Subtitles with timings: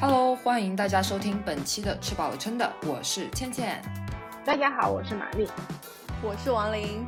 [0.00, 3.80] Hello，欢迎大家收听本期的吃饱了撑的，我是倩倩。
[4.44, 5.48] 大家好，我是玛丽，
[6.20, 7.06] 我是王琳，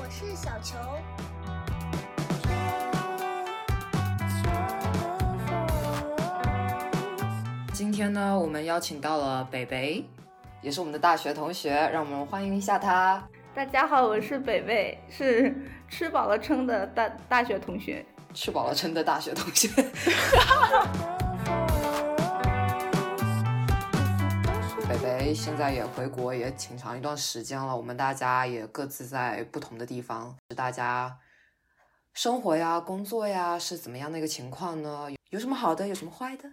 [0.00, 0.76] 我是小球。
[7.72, 10.04] 今天呢，我们邀请到了北北，
[10.62, 13.22] 也是我们的大学同学，让我们欢迎一下他。
[13.52, 15.52] 大家好，我是北北，是
[15.88, 18.06] 吃饱了撑的大大学同学。
[18.32, 19.68] 吃饱了撑的大学同学。
[25.02, 27.74] 北现在也回国，也挺长一段时间了。
[27.74, 31.18] 我们大家也各自在不同的地方，大家
[32.12, 35.08] 生活呀、工作呀是怎么样的一个情况呢？
[35.30, 36.50] 有什么好的，有什么坏的？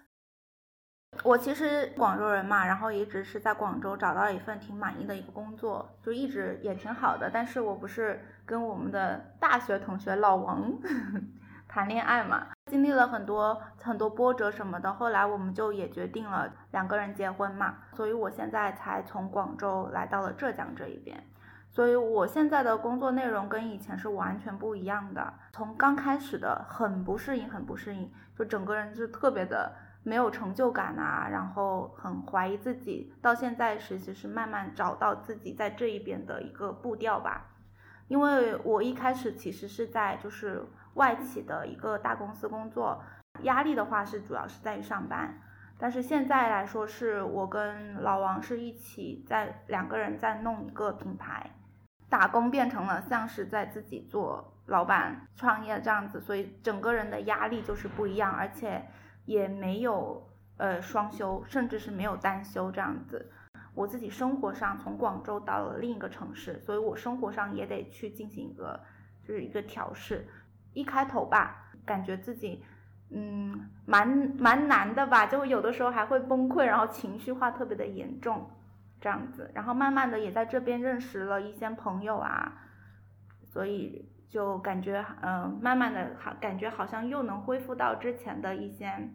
[1.23, 7.29] 我其实广州人嘛，然后一直是在广州找到了一份挺满意的一个工作，就一直也挺好的。
[7.29, 10.71] 但是我不是跟我们的大学同学老王
[11.67, 21.23] 谈恋爱嘛，经历了很多很多波折什么的，后来我们就也决定了两个人结婚嘛，所以我现在才从广州来到了浙江这一边。
[21.70, 29.76] 所以我现在的工作内容跟以前是完全不一样的，从刚开始的很不适应，很不适应，就整个人就特别的。
[30.04, 37.48] 没有成就感啊，然后很怀疑自己，到现在其实是慢慢找到自己在这一边的一个步调吧。
[38.07, 40.65] 因为我一开始其实是在就是
[40.98, 43.01] 外企的一个大公司工作，
[43.43, 45.39] 压力的话是主要是在于上班，
[45.79, 51.49] 但是现在来说是我跟老王是一起在两个人在弄一个品牌，
[52.09, 58.85] 打工变成了像是在自己做老板创业这样子，所以整个人的压力就是不一样，而且。
[59.27, 63.29] 也没有呃双休，甚至是没有单休这样子。
[63.73, 68.79] 我自己生活上从广州到了另一个城市，所以我生活上也得去进行一个
[69.25, 70.25] 就是一个调试。
[70.78, 72.63] 一开头吧，感觉自己
[73.09, 74.07] 嗯蛮
[74.38, 78.49] 蛮难的吧，就有的时候还会崩溃，然后情绪化特别的严重
[79.01, 79.51] 这样子。
[79.53, 82.53] 然后慢慢的也在这边认识了一些朋友啊，
[83.43, 84.13] 所以。
[84.29, 89.09] 就感觉，嗯，慢慢的，好，感觉好像又能恢复到之前的一些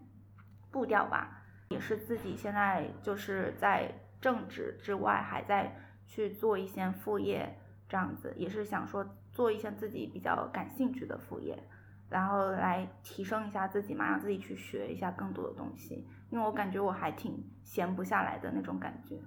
[0.71, 1.43] 步调吧。
[1.69, 5.75] 也是自己现在就是在正职之外，还在
[6.07, 11.61] 去做一些副业，这样子，也是想说做一些自己比较感兴趣的副业，
[12.09, 16.07] 然后来提升一下自己嘛，让自己去学一下更多的东西。
[16.29, 19.19] 因为我感觉我还挺闲不下来的那种感觉。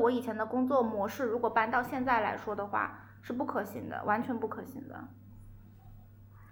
[0.00, 3.02] 我以前的工作模式，如果搬到现在来说的话。
[3.22, 5.08] 是不可行的，完全不可行的。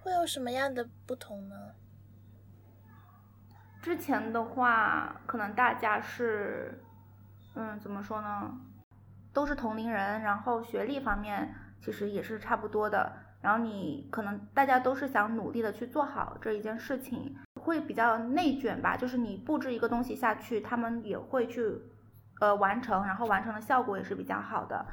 [0.00, 1.54] 会有什么样的不同呢？
[3.80, 6.82] 之前的话，可能大家是，
[7.54, 8.60] 嗯，怎么说呢？
[9.32, 13.12] 都是同龄人，然后学历方面其实也是差不多的。
[13.42, 18.96] 然后你可能大家都是想努力的去做好这一件事情，会比较内卷吧。
[18.96, 21.78] 就是你布置一个东西下去，他们也会去，
[22.40, 24.86] 呃，完成，然后完成的效果也是比较好的。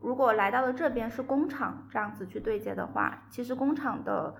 [0.00, 4.34] 如果来到了这边是工厂这样子去对接的话，其实工厂的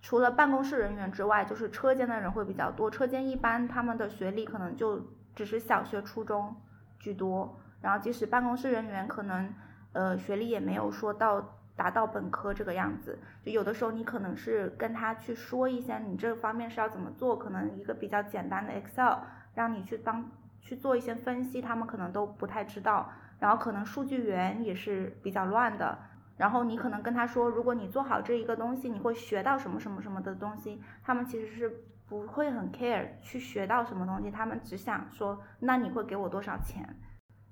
[0.00, 2.90] 除了办公室人员之外，就是车间的人会比较多。
[2.90, 5.00] 车间一般他们的学历可能就
[5.36, 6.56] 只是小学、初中
[6.98, 9.52] 居多，然后即使办公室人员可能
[9.94, 13.18] 呃学历也没有说到达到本科这个样子。
[13.42, 19.20] 就有的时候你可能是跟他去说一些你这方面是要怎么做，可能一个比较简单的 Excel
[19.54, 23.10] 让你去帮去做一些分析，他们可能都不太知道。
[23.40, 25.98] 然后可能数据源也是比较乱的，
[26.38, 36.96] 然后你可能跟他说，如果你做好这一个东西，你会学到什么什么什么的东西，他们其实是不会很 care 去学到什么东西，他们只想说，那你会给我多少钱，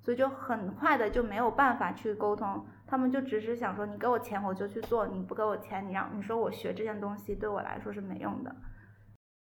[0.02, 8.54] 所以就很快的就没有办法去沟通，他们就只是想说，你给我钱我就去做，你不给我钱，你让你说我学这件东西对我来说是没用的。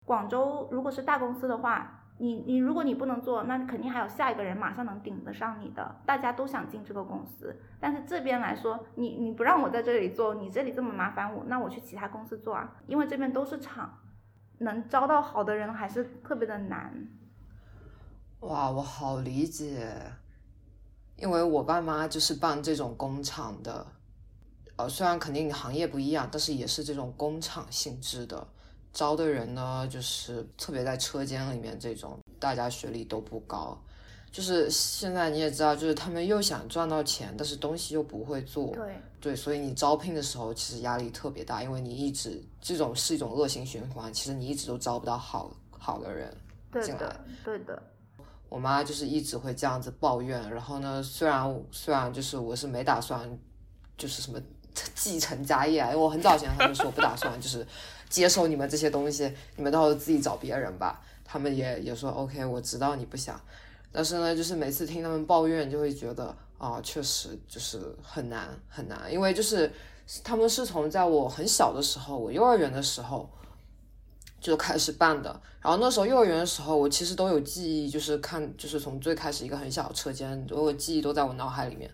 [0.05, 1.97] 广州如果是大公司的话。
[2.17, 5.95] 你你如果你不能做，那肯定还有下一个人马上能顶得上你的。
[6.05, 12.75] 大家都想进这个公司，但是这边来说，你你不让我在这里做，你这里这么麻烦我，那我去其他公司做啊。
[12.85, 13.97] 因为这边都是厂，
[14.59, 16.93] 能招到好的人还是特别的难。
[18.41, 19.89] 哇，我好理解，
[21.21, 23.85] 因为我爸妈就是办这种工厂的，
[24.75, 28.45] 呃，虽然肯定行业不一样，但是也是这种工厂性质的。
[28.91, 33.79] 招的人呢，就是特别在车间里面这种，大家学历都不高，
[34.31, 46.35] 就是现在你也知道，就是他们又想赚到钱，但是东西又不会做，对对，所以你招聘的时候其实压力特别大，因为你一直这种是一种恶性循环，其实你一直都招不到好好的人
[46.83, 47.15] 进来，
[47.45, 47.81] 对的。
[48.51, 53.27] 我妈就是一直会这样子抱怨，然后呢，虽然虽然就是我是没打算
[53.97, 54.37] 就是什么
[54.93, 57.65] 继承家业啊，因为我很早前他们说不打算就是。
[58.11, 61.01] 接受你们这些东西，你们到时候自己找别人吧。
[61.23, 63.39] 他们也也说 OK，我知道你不想，
[63.89, 69.71] 但是呢，就是每次听他们抱怨，就会觉得啊，确实就是很难很难，因为就是
[70.25, 73.29] 他们是从在我很小的时候，我幼儿园的时候
[74.41, 75.29] 就开始办的，
[75.61, 81.89] 然后那时候幼儿园的时候，我其实都有记忆，就是看就是从最开始一个很小的车间，所有记忆都在我脑海里面，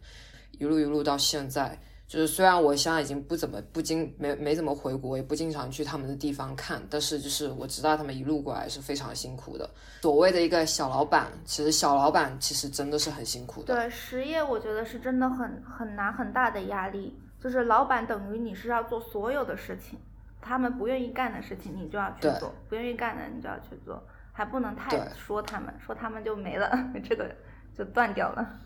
[0.57, 1.77] 一路一路到现在。
[2.07, 9.69] 就是虽然我现在已经不怎么不经没没怎么回国，也不经常去他们的地方看，但是就是我知道他们一路过来是非常辛苦的。
[10.01, 13.75] 所谓的一个小老板，其实小老板其实真的是很辛苦的。
[13.75, 17.13] 对，实业我觉得是真的很很难很大的压力。
[17.43, 19.99] 就是老板等于你是要做所有的事情，
[20.41, 24.01] 他们不愿意干的事情你就要去做，不愿意干的你就要去做，
[24.31, 26.69] 还不能太说他们，说他们就没了，
[27.03, 27.35] 这个
[27.77, 28.59] 就断掉了。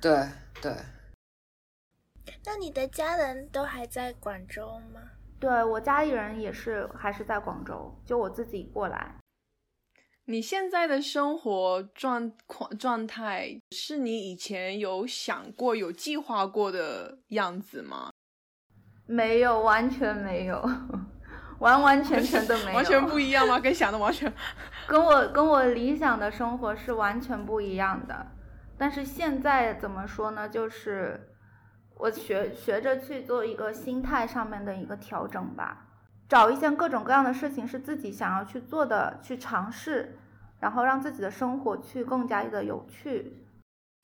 [0.00, 0.28] 对
[0.60, 0.72] 对。
[2.44, 5.00] 那你的家人都还在广州吗？
[5.38, 9.16] 对我家里人也是，还是在广州，就我自己过来。
[10.26, 18.10] 你现在的生活状况状态是你以前有想过、有计划过的样子吗？
[19.06, 20.60] 没有，完全没有，
[21.60, 23.58] 完完全全都没有， 完全不一样吗？
[23.60, 24.32] 跟想的完全，
[24.86, 28.26] 跟我跟我理想的生活是完全不一样的。
[28.76, 30.48] 但是现在怎么说呢？
[30.48, 31.30] 就是。
[31.96, 35.86] 我学学着去做一个心态上面的一个调整吧，
[36.28, 40.18] 找一些各种各样的事情是自己想要去做的，去尝试，
[40.58, 43.46] 然后让自己的生活去更加的有趣。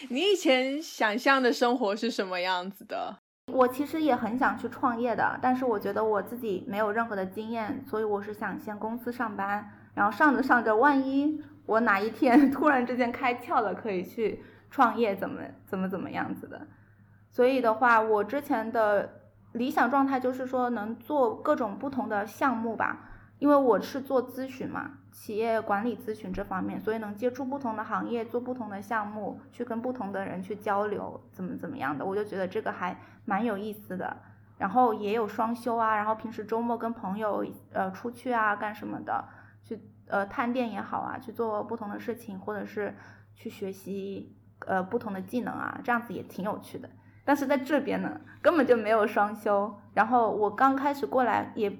[0.08, 3.18] 你以前想象的生活是什么样子的？
[3.52, 16.66] 我其实也很想去创业的，但是我觉得我自己没有任何的经验，所以我是想先公司上班，然后上着上着，万一我哪一天 突然之间开窍了，可以去创业，怎么怎么怎么样子的。
[17.28, 19.08] 所以的话，我之前的
[19.52, 23.09] 理想状态就是说能做各种不同的项目吧，
[23.40, 34.16] 因为我是做咨询嘛，企业管理咨询这方面，所以能接触不同的行业，做不同的项目，去跟不同的人去交流，怎么怎么样的，我就觉得这个还蛮有意思的。
[34.58, 39.24] 然后也有双休啊，然后平时周末跟朋友呃出去啊干什么的，
[39.64, 42.94] 去呃探店也好啊，去做不同的事情，或者是
[43.34, 46.90] 去学习呃不同的技能啊，这样子也挺有趣的。
[47.24, 49.74] 但是在这边呢，根本就没有双休。
[49.94, 51.70] 然后我刚开始过来，也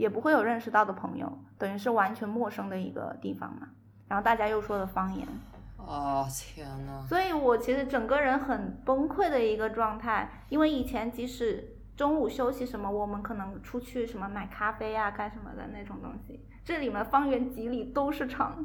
[0.00, 3.68] 也不会有认识到的朋友，等于是完全陌生的一个地方嘛。
[4.08, 5.28] 然后大家又说的方言，
[5.76, 10.46] 哦天呐，所以我其实整个人很崩溃的一个状态。
[10.48, 18.64] 因为以前即使中午休息什么，我们可能出去什么买咖啡啊、干什么的那种东西，这里面方圆几里都是厂，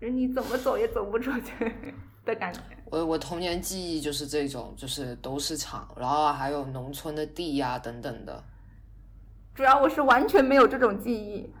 [0.00, 1.94] 人你怎么走也走不出去。
[2.24, 8.44] 的感觉，我我童年记忆就是这种，就是都是厂，然后还有农村的地呀等等的。
[9.54, 11.54] 主要我是完全没有这种记忆。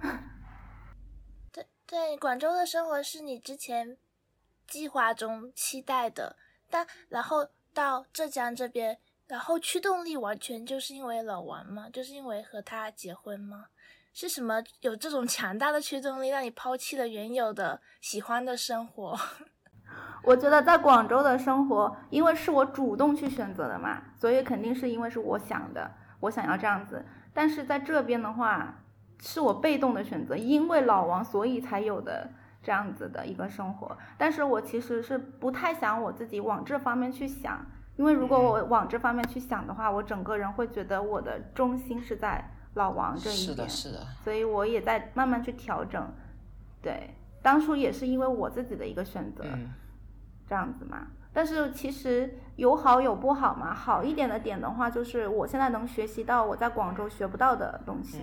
[1.52, 3.96] 对对，广州的生活是你之前
[4.66, 6.36] 计划中期待的，
[6.70, 11.90] 但然后到浙江这边，然后驱动力完全就是因为老王嘛？
[11.90, 13.66] 就是因为和他结婚吗？
[14.14, 19.18] 是什么有这种强大的驱动力，让你抛弃了原有的喜欢的生活？
[20.24, 25.90] 我觉得在广州的生活，因为是我主动去选择的嘛，所以肯定是因为是我想的，
[26.20, 27.04] 我想要这样子。
[27.32, 28.82] 但是在这边的话，
[29.20, 32.30] 是我被动的选择，因为老王，所以才有的
[32.62, 33.96] 这样子的一个生活。
[34.16, 37.64] 但是我其实是不太想我自己往这方面去想，
[37.96, 44.06] 因为如果我往这方面去想的话，我整个人会觉得我的中心是在老王这一边，是的，是的。
[44.24, 46.12] 所以我也在慢慢去调整。
[46.80, 49.44] 对，当初也是因为我自己的一个选择。
[50.48, 53.72] 这样子嘛，但是其实有好有不好嘛。
[53.72, 58.20] 好一点的点的话，就是我现在能学习到我在广州学不到的东西。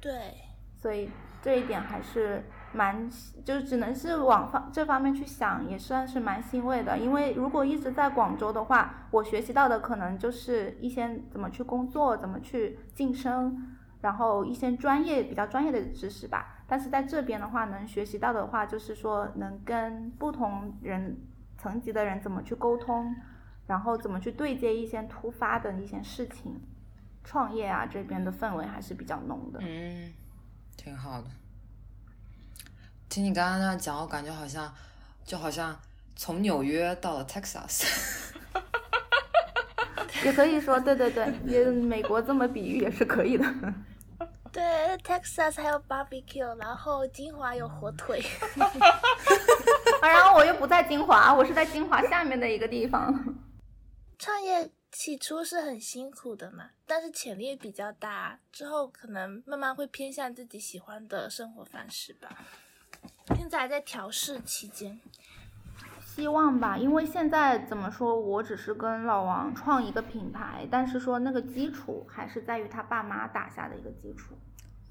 [0.00, 0.34] 对，
[0.76, 1.10] 所以
[1.42, 3.10] 这一点还是蛮，
[3.44, 6.98] 就是只能是往方这方面去想，也算是蛮欣慰的。
[6.98, 16.62] 因为如果一直在广州的话，我学习到的可能就是一些怎么去工作，怎么去晋升，然后一些专业比较专业的知识吧。
[16.66, 21.16] 但是在这边的话，能学习到的话，就是说能跟不同人。
[21.64, 23.16] 层级的人怎么去沟通，
[23.66, 26.60] 然后怎么去对接一些突发的一些事情，
[27.24, 29.58] 创业啊这边的氛围还是比较浓的。
[29.62, 30.12] 嗯，
[30.76, 31.28] 挺好的。
[33.08, 34.70] 听你刚刚那样讲，我感觉好像
[35.24, 35.74] 就好像
[36.14, 37.86] 从纽约到了 Texas。
[40.22, 43.46] 也可以说，对对对，也美国这么比喻也是可以的。
[44.52, 44.62] 对
[44.98, 48.22] ，Texas 还有 barbecue，然后金华有火腿。
[50.06, 53.36] 然后我又不在金华，我是在金华下面的一个地方。
[54.18, 62.28] 创业起初是很辛苦的嘛，但是潜力比较大，之后可能慢慢会偏向自己喜欢的生活方式吧。
[63.36, 65.00] 现在还在调试期间。
[66.06, 74.38] 希望吧，因为现在怎么说，我只是跟老王创一个品牌，但是说那个基础还是在于他爸妈打下的一个基础。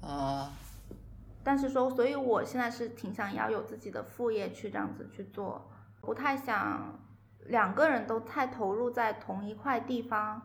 [0.02, 0.52] 啊，
[1.44, 5.70] 但是说，所以我现在是挺想要有自己的副业去这样子去做，
[6.00, 6.98] 不太想
[7.46, 10.40] 两个人都太投入在同一块地方。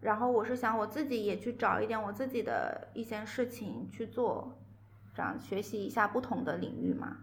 [0.00, 4.58] 然后我是想我自己也去找一点我自己的一些事情去做，
[5.14, 7.18] 这样学习一下不同的领域嘛。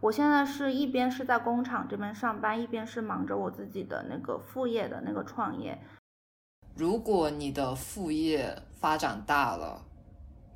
[0.00, 5.78] 我现在是一边是在工厂这边上班，一边是忙着我自己的那个副业的那个创业。
[6.74, 9.84] 如果你的副业发展大了，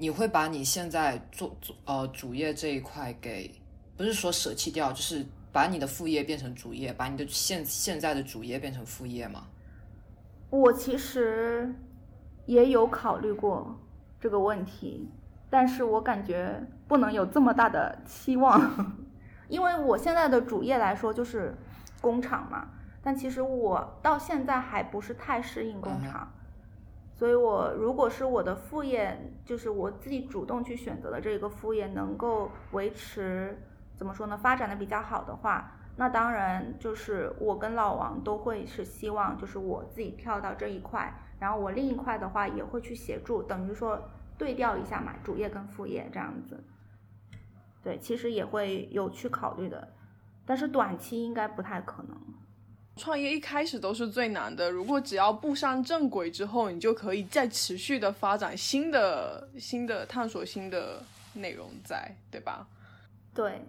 [0.02, 3.48] 你会把你现在做做呃主业这一块给，
[3.96, 9.44] 不是说舍弃掉，就是把你的副业变成主业，把你的现现在的主业变成副业吗？
[10.50, 11.72] 我其实
[12.46, 13.78] 也有考虑过
[14.18, 15.08] 这个问题，
[15.48, 18.60] 但是我感觉不能有这么大的期望。
[19.46, 21.54] 因为我现在的主业来说就是
[22.00, 22.66] 工厂嘛，
[23.04, 26.28] 但其实我到现在还不是太适应工厂，
[27.22, 33.56] 所以我如果是我的副业，就是我自己主动去选择的这个副业能够维持，
[33.94, 44.02] 怎么说呢，发展的比较好的话，那当然就是我跟老王都会是希望，就是我自己跳到这一块，然后我另一块的话也会去协助，等于说
[44.36, 46.58] 对调一下嘛，主业跟副业这样子。
[47.84, 49.92] 对，其实也会有去考虑的，
[50.44, 52.16] 但是短期应该不太可能。
[52.96, 61.02] 创业一开始都是最难的，如果只要步上正轨之后，你就可以再持续的发展新的、新的探索新的
[61.34, 62.66] 内容在，对吧？
[63.34, 63.64] 对。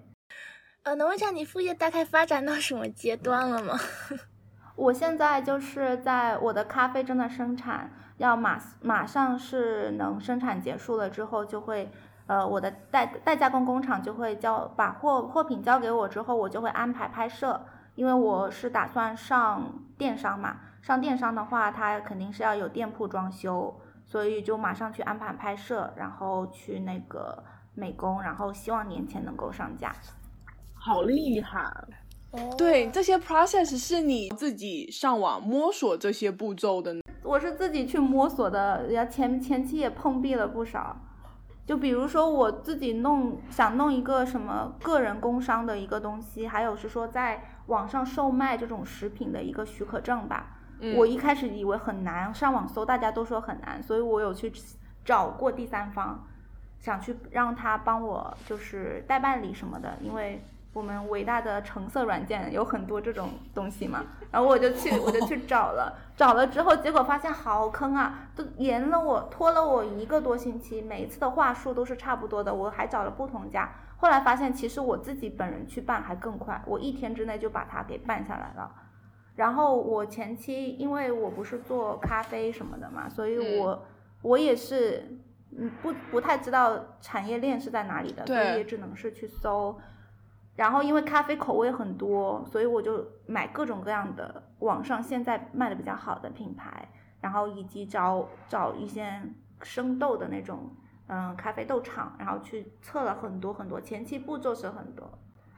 [0.83, 3.79] 呃，能问一下你副业大概发展到什么阶段了吗？
[4.75, 11.89] 我现在就是在我的咖啡真的生产要马马上是能生产结束了之后就会。
[12.25, 17.61] 呃，我的代代加工工厂就会交把货货品交给我之后，我就会安排拍摄，
[17.95, 27.43] 因为我是打算上电商嘛，上电商的话，它肯定是要有店铺装修，所以就马上去安排拍摄，然后去那个
[27.75, 29.93] 美工，然后希望年前能够上架。
[30.73, 31.71] 好厉害！
[32.57, 40.97] 对，这些 process 是你自己上网摸索这些步骤的，我是自己去摸索的，呀，前前期也碰壁了不少。
[41.65, 50.57] 就比如说我自己弄想弄一个什么个人工商的一个东西，还有是说在网上售卖这种食品的一个许可证吧。
[50.97, 54.51] 我一开始以为很难，上网搜大家都说很难，所以我有去
[55.05, 56.23] 找过第三方，
[56.79, 60.43] 想去让他帮我就是代办理什么的，因为。
[60.73, 73.71] 我们伟大的橙色软件有很多这种东西嘛，然后我就去，我就去找了，找了之后，结果发现好坑啊，都延了我，拖了我一个多星期，每一次的话术都是差不多的，我还找了不同家，
[74.03, 78.69] 后来发现其实我自己本人去办还更快，我一天之内就把它给办下来了。
[79.37, 83.85] 然后我前期因为我不是做咖啡什么的嘛，所以我
[84.21, 85.21] 我也是
[85.57, 89.79] 嗯不不太知道产业链是在哪里的，所以也只能是去搜。
[90.57, 96.89] 然后因为咖啡口味很多，所以我就买各种各样的网上现在卖的比较好的品牌，
[97.21, 99.21] 然后以及找找一些
[99.61, 100.75] 生豆的那种
[101.15, 105.07] 嗯咖啡豆厂，然后去测了很多很多，前期步骤是很多，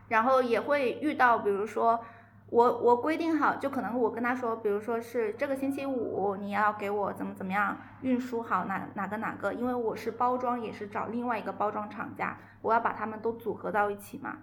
[0.09, 2.03] 然后也会遇到，比如说
[2.49, 14.39] 我我规定好，就可能我跟他说，比如说是这个星期五你要给我怎么怎么样运输好哪哪个哪个，因为我是包装也是找另外一个包装厂家，我要把他们都组合到一起嘛。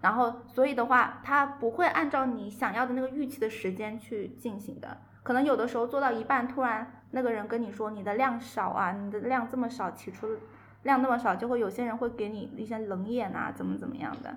[0.00, 4.98] 然后，所以的话，它不会按照你想要的那个预期的时间去进行的。
[5.22, 10.26] 可能有的时候做到一半，突然那个人跟你说你的量少啊，你的量这么少，起初
[10.82, 14.36] 量那么少，就会有些人会给你一些冷眼啊，怎么怎么样的。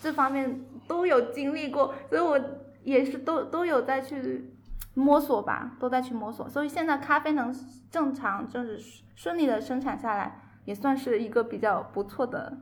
[0.00, 2.40] 这方面都有经历过，所以我
[2.82, 4.52] 也是都都有在去
[4.94, 6.48] 摸索吧，都在去摸索。
[6.48, 7.54] 所以现在咖啡能
[7.90, 12.58] 正常就是顺利的生产下来，也算是一个比较不错的。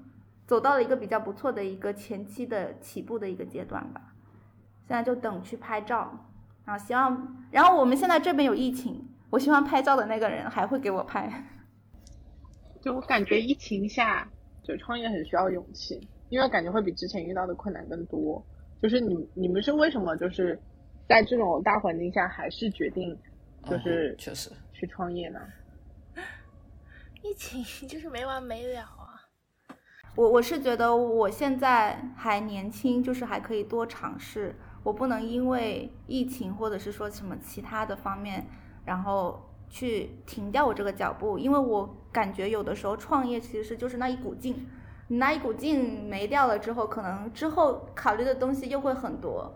[0.47, 4.01] 走到了一个比较不错的一个前期的起步的一个阶段吧，
[4.87, 6.25] 现在就等去拍照，
[6.69, 11.49] 然后希望，然后我们现在这边有疫情，我希望拍照的那个人还会给我拍。
[12.83, 14.29] 就我感觉疫情下，
[14.63, 18.45] 就创业很需要勇气，因为感觉会比之前遇到的困难更多。
[18.83, 20.61] 就是你你们是为什么就是
[21.09, 23.19] 在这种大环境下还是决定
[23.65, 25.41] 就是确实去创业呢？
[27.25, 29.25] 疫情就是没完没了啊。
[30.15, 34.55] 我我是觉得我现在还年轻，就是还可以多尝试。
[34.89, 38.47] 我不能因为疫情或者是说什么其他的方面，
[38.87, 41.39] 然后去停掉我这个脚步。
[41.39, 44.67] 因为我感觉有的时候创业其实就是那一股劲，
[45.09, 49.55] 你那一股劲没掉了之后，可能之后考虑的东西又会很多。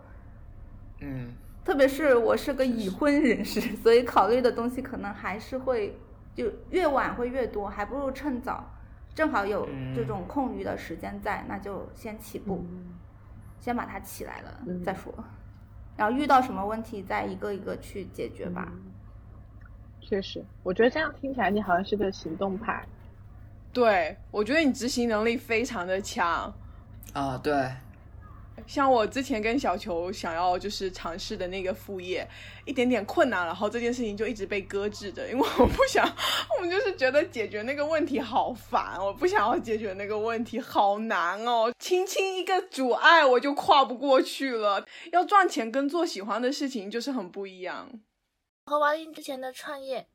[1.01, 1.33] 嗯，
[1.65, 5.99] 特别是我是个已婚人士，所以考虑的东西可能还是会
[6.35, 8.71] 就越晚会越多，还不如趁早，
[9.15, 12.63] 正好有这种空余的时间在，那就先起步，
[13.63, 15.15] 先把它起来了嗯再说，
[15.97, 18.69] 然后遇到什么问题再一个一个去解决吧。
[20.01, 22.85] 确实，我觉得这样听起来你好像是个行动派。
[23.73, 26.53] 对我觉得你执行能力非常的强。
[27.13, 27.71] 啊，对，
[28.67, 32.27] 像我之前跟小球想要就是尝试的那个副业，
[32.65, 36.07] 一点点困难，然后这件事情就一直被搁置着，因为我不想，
[36.57, 44.87] 我们就是觉得解决那个问题好烦，我不想要解决那个问题，好难哦，轻轻一个阻碍我就跨不过去了。
[45.11, 47.91] 要赚钱跟做喜欢的事情就是很不一样。
[48.67, 50.07] 和王林之前的创业，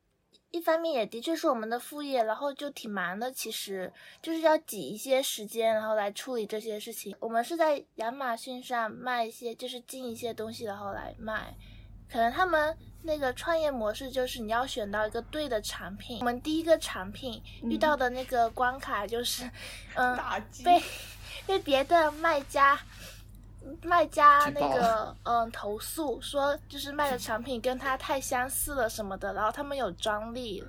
[0.50, 7.14] 一方面也的确是我们的副业，然后就挺忙的，其实就是要挤一些时间，然后来处理这些事情。
[7.20, 11.54] 我们是在亚马逊上卖一些，就是进一些东西，然后来卖。
[12.10, 16.20] 可能他们那个创业模式就是你要选到一个对的产品。
[16.20, 19.44] 我们第一个产品遇到的那个关卡就是，
[19.94, 20.82] 嗯，打击被
[21.46, 22.80] 被别的卖家
[23.82, 30.64] 卖家那个嗯投诉说，就是卖的产品跟他太相似了什么的，然后他们有专利。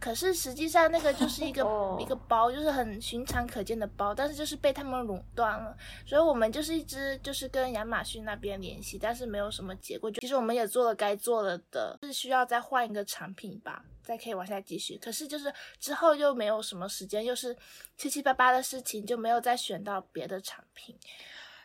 [0.00, 10.10] 可是实际上那个就是一个、 哦一个包，就是很寻常可见的包，但是就是被他们垄断了，所以我们就是一直就是跟亚马逊那边联系，但是没有什么结果。
[10.10, 14.98] 其实我们也做了该做了的，是需要再换一个产品吧，再可以往下继续。
[14.98, 17.56] 可是就是之后又没有什么时间，又是
[17.96, 20.98] 七七八八的事情，就没有再选到别的产品。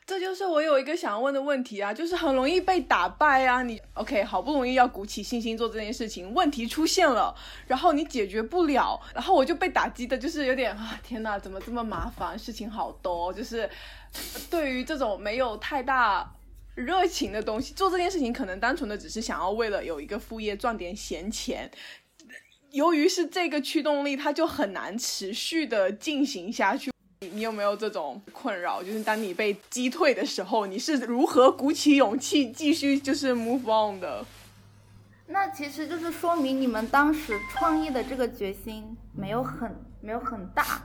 [0.08, 3.62] 这就是我有一个想要问的问题啊，就是很容易被打败啊。
[3.62, 7.36] 你 OK，好不容易要鼓起信心做这件事情，问题出现了，
[7.68, 12.40] 然后你解决不了，然后我就被打击的，就是有点啊，天哪，怎么这么麻烦？
[12.40, 13.70] 事情好多，就是
[14.50, 16.34] 对于这种没有太大
[16.74, 21.70] 热情的东西，做这件事情可能单纯的只是想要为了有一个副业赚点闲钱。
[22.72, 26.94] 由于是这个驱动力，它就很难持续的进行下去。
[27.20, 28.84] 你你有没有这种困扰？
[28.84, 34.24] 就是当你被击退的时候，你是如何鼓起勇气继续就是 move on 的？
[35.28, 40.82] 那其实就是说明你们当时创业的这个决心没有很没有很大，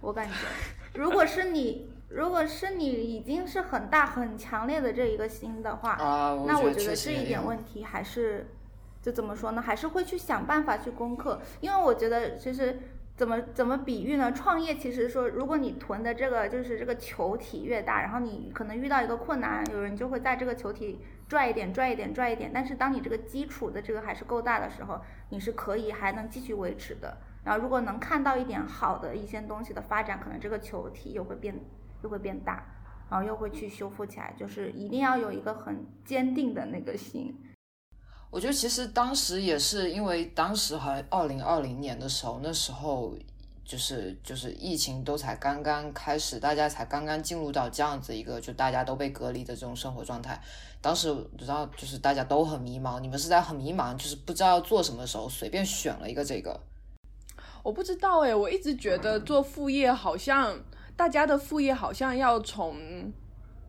[0.00, 0.34] 我感觉，
[0.94, 8.46] 如果是你，如果是你已经是很大很强烈的这一个心的话，啊，我那我觉得这一点问题还是，
[9.02, 9.60] 就怎么说呢？
[9.60, 12.78] 还是会去想办法去攻克，因为我觉得其实
[13.20, 14.32] 怎么怎么比喻呢？
[14.32, 22.50] 创业其实说，如果你囤的这个就是这个球体越大，然后你可能遇到一个困难，有人就会在这个球体拽一点、拽一点、拽一点。
[22.50, 27.18] 但是当你这个基础的这个还是够大的时候，你是可以还能继续维持的。
[27.44, 31.54] 然后如果能看到一点好的一些东西的发展，可能这个球体又会变
[32.02, 32.64] 又会变大，
[33.10, 34.32] 然后又会去修复起来。
[34.34, 37.38] 就是一定要有一个很坚定的那个心。
[38.30, 43.12] 我觉得其实当时也是因为当时好像二零二零年的时候，那时候
[43.64, 50.40] 就是就是疫情都才刚刚开始，大家才刚刚进入到这样子一个就大家都被隔离的这种生活状态。
[50.80, 56.60] 当时我知道就是大家都很迷茫，你们是在很迷茫，就是不知道要做什么的时候，随便选了一个这个。
[57.64, 60.56] 我不知道哎，我一直觉得做副业好像
[60.96, 63.12] 大家的副业好像要从。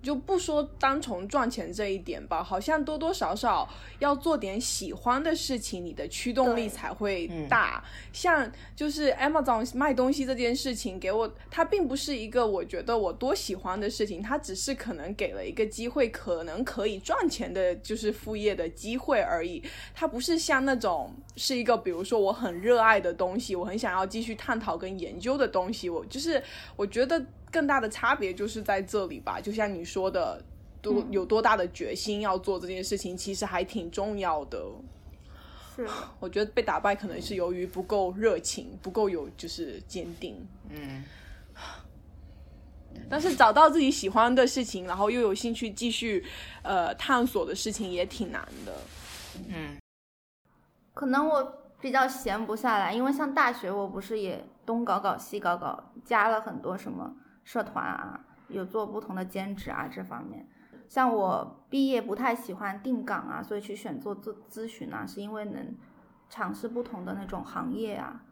[0.02, 3.68] 就不说单从赚钱这一点吧，好像多多少少
[4.00, 7.84] 要做点喜欢的事情，你的驱动力才会嗯大。
[8.12, 19.64] 像就是 Amazon 卖东西这件事情，给我它并不是一个我觉得我多喜欢的事情，它只是可能给了一个机会，可能可以赚钱的，就是副业的机会而已。
[19.94, 25.90] 它不是像那种是一个，比如说我很热爱的东西，我很想要继续探讨跟研究的东西。
[25.90, 26.42] 我就是
[26.76, 30.44] 我觉得更大的差别就是在这里吧，就像你说的，
[30.82, 34.62] 多有多大的决心要做这件事情，其实还挺重要的。
[35.76, 35.88] 是，
[36.20, 40.36] 我觉得被打败可能是由于不够热情，不够有就是坚定。
[40.70, 41.04] 嗯，
[43.10, 46.26] 但是找到自己喜欢的事情，然后又有兴趣继续
[46.62, 48.74] 呃探索的事情也挺难的。
[49.48, 49.78] 嗯，
[50.94, 60.48] 可能我比较闲不下来，因为像大学我不是也东搞搞西搞搞，加了很多什么社团啊，有做不同的兼职啊这方面。
[60.88, 65.76] 像我毕业不太喜欢定岗啊，所以去选做咨咨询啊，是因为能
[66.30, 68.24] 尝试不同的那种行业啊，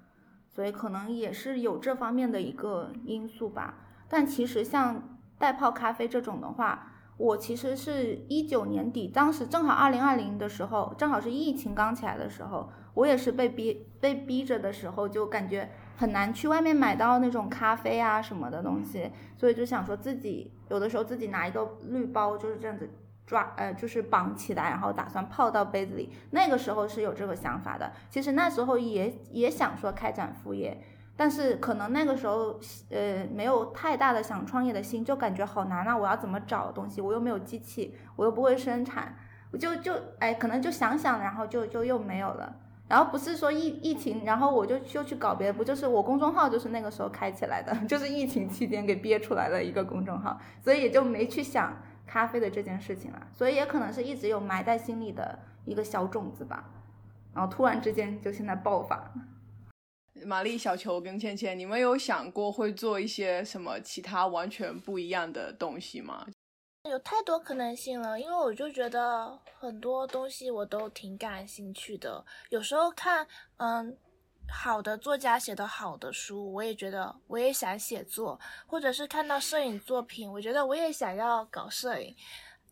[0.50, 3.76] 所以可能也是有这方面的一个因素吧。
[4.10, 22.90] 但其实像代泡咖啡这种的话，我其实是一九年底，当时正好二零二零的时候，正好是疫情刚起来的时候，我也是被逼被逼着的时候，就感觉很难去外面买到那种咖啡啊什么的东西，所以就想说自己有的时候自己拿一个滤包就是这样子
[23.28, 26.14] 抓，呃，就是绑起来，然后打算泡到杯子里。
[26.32, 30.82] 那个时候是有这个想法的，其实那时候也也想说开展副业。
[31.20, 32.58] 但是可能那个时候，
[32.90, 35.98] 呃，没有太大的想创业的心，就感觉好难啊！
[35.98, 37.02] 我要怎么找东西？
[37.02, 39.14] 我又没有机器，我又不会生产，
[39.52, 42.56] 我就就哎，可能就想想，然后就就又没有了。
[42.88, 51.78] 然后不是说疫疫情，然后我就就去搞别的，不就是我公众号就是那个时候开起来的， 就是疫情期间给憋出来的一个公众号，所以也就没去想
[52.08, 53.28] 咖啡的这件事情了。
[53.34, 56.70] 所以也可能是一直有埋在心里的一个小种子吧，
[57.34, 59.12] 然后突然之间就现在爆发。
[60.26, 66.28] 玛丽、小球跟芊芊，你们有想过会做一些什么其他完全不一样的东西吗？
[66.90, 72.26] 有太多可能性了，因为我就觉得很多东西我都挺感兴趣的。
[72.50, 73.28] 有时候看，
[73.58, 73.98] 嗯，
[74.50, 82.16] 好的作家写的好的书，我也觉得我也想写作，或者是看到摄影作品，我觉得我也想要搞摄影。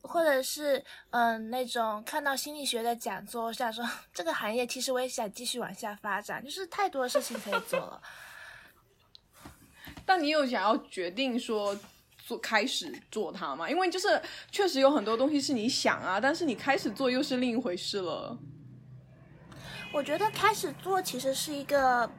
[0.01, 8.01] 或者是嗯那种看到心理学的讲座，我想说这个行业其实我也想继续往下发展，就是太多的事情可以做了。
[10.05, 11.77] 但你有想要决定说
[12.17, 13.69] 做开始做它吗？
[13.69, 18.37] 因为就是确实有很多东西是你想啊，但是你开始做又是另一回事了。
[19.93, 22.09] 我觉得开始做其实是一个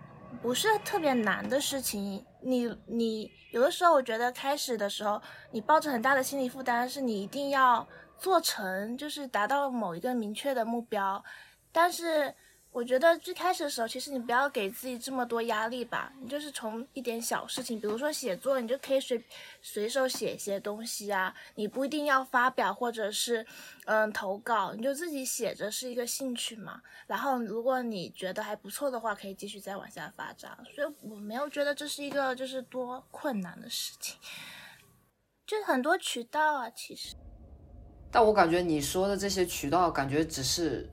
[0.42, 2.24] 不是特别难的事情。
[2.50, 7.86] 你你有的时候，我觉得开始的时候，你抱着很大的心理负担，是你一定要
[8.18, 11.22] 做成，就是达到某一个明确的目标，
[11.70, 12.34] 但是。
[12.78, 16.12] 我觉得最开始的时候，其实你不要给自己这么多压力吧。
[16.20, 19.20] 你就是从一点小事情，比如说写作，你就可以随
[19.60, 21.34] 随手写一些东西啊。
[21.56, 23.44] 你不一定要发表或者是
[23.86, 26.80] 嗯投稿，你就自己写着是一个兴趣嘛。
[27.08, 30.56] 然后如果你觉得还不错的话，可以继续再往下发展。
[30.72, 34.16] 所以我没有觉得这是一个就是多困难的事情，
[35.44, 37.16] 就很多渠道啊，其实。
[38.08, 40.88] 但我感觉你说的这些渠道，感觉只是。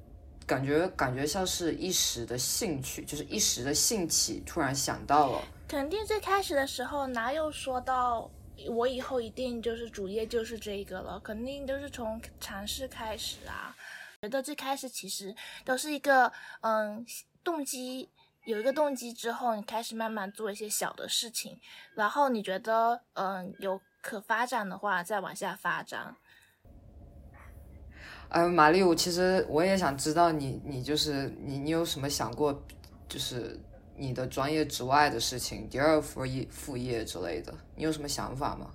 [0.46, 5.42] 感觉感觉像是一时的兴趣，就是一时的兴起，突然想到了。
[5.68, 8.30] 肯定最开始的时候哪有说到
[8.70, 13.76] 我以后一定就是主业就是这个了，肯定都是从尝试开始啊。
[14.22, 16.32] 觉得最开始其实都是一个
[16.62, 17.06] 嗯
[17.44, 18.10] 动机，
[18.46, 21.60] 有一个动机之后，你开始慢慢做一些小的事情，
[21.96, 26.16] 然后你觉得嗯有可发展的话，再往下发展。
[28.36, 32.54] 哎，玛丽，我其实我也想知道你，你就是你，你有什么想过，
[33.08, 33.58] 就是
[33.96, 38.70] 你的专业之外的事情，第二副业副业之类的，你有什么想法吗？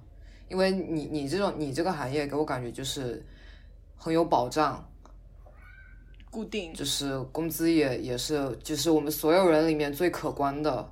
[0.49, 3.23] 因为你你这种你这个行业给我感觉就是
[3.99, 4.83] 很有保障，
[6.31, 10.91] 固定，就是工资也也是就是我们所有人里面最可观的，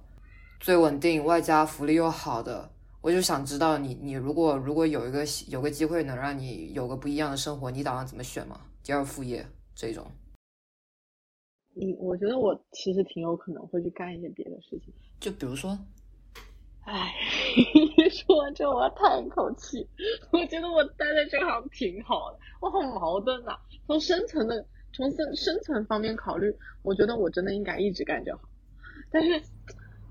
[0.61, 2.70] 最稳定，外加福利又好的。
[3.09, 8.61] 我就想知道你，你如果如果有一个有个机会能让你有个不一样的生活，你打算怎么选吗？
[8.85, 10.05] 第二副业这种？
[11.75, 15.71] 嗯，我觉得我其实挺有可能会去干一些别的事情，就比如说，
[16.85, 17.14] 哎，
[18.12, 19.88] 说完之后我要叹一口气，
[20.31, 23.59] 我觉得我待在这行挺好的，我好矛盾啊。
[23.87, 28.42] 从生存的从生生存方面考虑，我觉得我真的应该一直干就好，
[29.11, 29.42] 但是。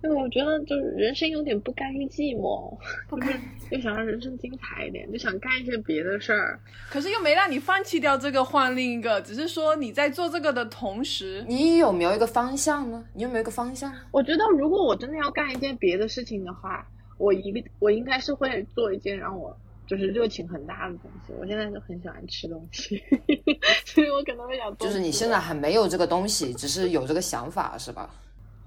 [0.08, 2.76] 对，我觉得就是人生有点不甘于寂寞，
[3.10, 3.40] 不甘，
[3.70, 6.60] 就想让人生精彩一点，就想干一些别的事儿。
[6.90, 13.04] 可是又没让你放弃掉这个换另一个，只是说你在做这个的同时，你有没有一个方向呢？
[13.14, 13.94] 你有没有一个方向？
[14.12, 19.56] 我觉得如果我真的要干一件别的事情的话，我一个我应该是会做一件让我
[19.88, 21.34] 就是热情很大的东西。
[21.40, 23.02] 我现在就很喜欢吃东西，
[23.86, 28.10] 所以我可能会想就是你现在还没有这个东西，只是有这个想法，是吧？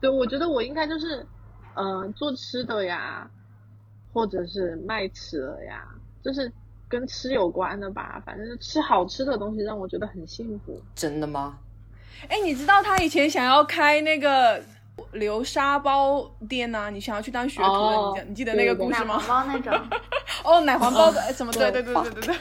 [0.00, 1.26] 对，我觉得我应该就是，
[1.74, 3.28] 嗯，做吃的呀，
[4.12, 5.84] 或者是卖吃的呀，
[6.24, 6.50] 就是
[6.88, 8.22] 跟吃有关的吧。
[8.24, 10.80] 反正吃好吃的东西让我觉得很幸福。
[10.94, 11.58] 真的吗？
[12.28, 14.62] 哎，你知道他以前想要开那个
[15.12, 16.90] 流沙包店呢？
[16.90, 18.22] 你想要去当学徒的？
[18.24, 19.16] 你你记得那个故事吗？
[19.16, 19.88] 奶黄包那种。
[20.44, 21.52] 哦，奶黄包的什么？
[21.56, 22.36] 对对对对对对。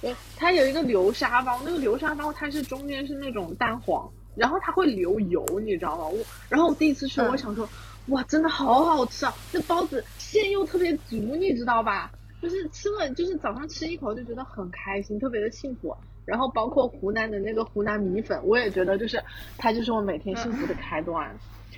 [0.00, 4.10] 对， 他有一个流沙包，那个流沙包它是中间是那种蛋黄。
[4.36, 6.06] 然后它会流油，你知道吗？
[6.08, 7.68] 我然后我第一次吃，我想说，
[8.06, 9.34] 哇，真的好好吃啊！
[9.52, 12.10] 那包子馅又特别足，你知道吧？
[12.40, 15.94] 就是吃了，就是早上吃一口就觉得很开心，特别的幸福。
[16.24, 19.22] 然后包括湖南的那个湖南米粉，我也觉得就是
[19.58, 21.36] 它就是我每天幸福的开端。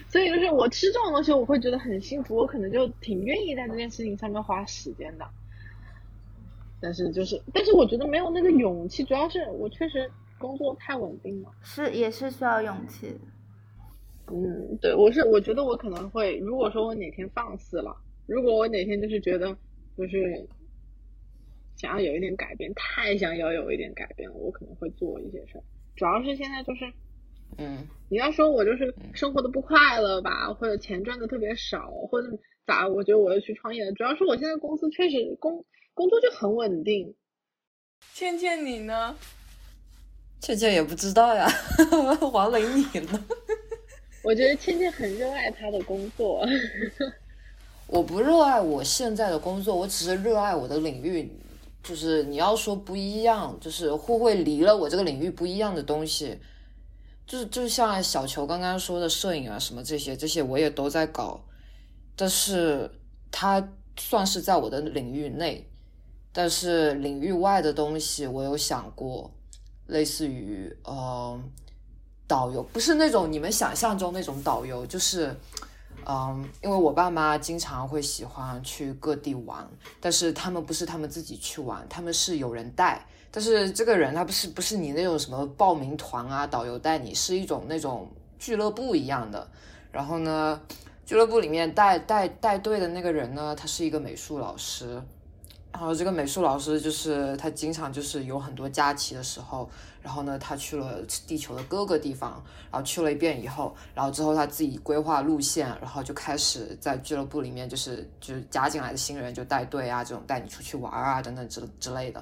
[0.08, 5.26] 所以就是我吃这种东西，我会觉得很幸福，我可能就挺愿意在这件事情上面花时间的。
[6.80, 10.10] 但是就是，但是我觉得没有那个勇气，主要是我确实。
[10.42, 13.16] 工作太稳定了，是也是需要勇气。
[14.26, 19.56] 嗯，对，我是我觉得我可能会，如果说我哪天放肆了，如果我哪天就是觉得
[19.96, 20.46] 就是
[21.76, 25.62] 想要有一点改变，太想要有一点改变，我可能会做一些事儿。
[25.96, 26.92] 主要是现在就是，
[27.58, 32.28] 嗯，你要说我就是生活的不快乐吧，或者钱赚的特别少，或者
[32.66, 33.92] 咋，我觉得我要去创业。
[33.92, 37.14] 主要是我现在公司确实工工作就很稳定。
[38.14, 39.14] 倩倩你呢？
[40.42, 41.48] 倩倩也不知道呀，
[42.32, 43.24] 王雷你呢？
[44.24, 46.44] 我觉得倩倩很热爱她的工作。
[47.86, 51.30] 我不热爱我现在的工作，我只是热爱我的领域。
[51.84, 56.36] 就是你要说不一样，就是会不会离了我这个领域不一样的东西，
[57.24, 61.44] 就是就像小球刚刚说的摄影啊什么这些，这些我也都在搞，
[62.16, 62.90] 但是
[63.30, 65.68] 它算是在我的领域内，
[66.32, 69.32] 但是领域外的东西我有想过，
[69.86, 71.40] 类似于呃
[72.26, 75.34] 导游，不是那种你们想象中那种导游，就是。
[76.04, 79.64] 嗯，因为我爸妈经常会喜欢去各地玩，
[80.00, 83.06] 但是他们不是他们自己去玩，他们是有人带。
[83.30, 89.48] 但是这个人他不是不是你那种什么报名团啊，导游带你，是一种那种俱乐部一样的。
[89.92, 90.60] 然后呢，
[91.06, 95.00] 俱乐部里面带带带队的那个人呢，他是一个美术老师。
[95.72, 99.68] 然后这个美术老师就是他经常就是有很多假期的时候。
[100.02, 112.20] 然后呢，他去了地球的各个地方，然后去了一遍以后，然后之后他自己规划路线，然后就开始在俱乐部里面，就是就是加进来的新人就带队啊，这种带你出去玩啊等等之之类的。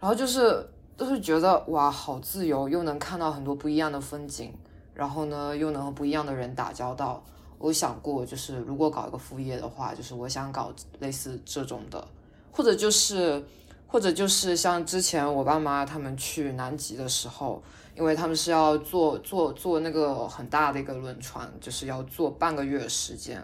[0.00, 4.52] 然后就是都是觉得哇，好自由，又能看到很多不一样的风景，
[4.92, 7.22] 然后呢又能和不一样的人打交道。
[7.58, 12.04] 我想过，就是如果搞一个副业的话，就是我想搞类似这种的，
[12.52, 13.44] 或者就是。
[13.90, 17.62] 或者就是像之前我爸妈他们去南极的时候，
[17.96, 23.42] 因为他们是要坐坐坐那个很大的一个轮船，就是要坐半个月时间，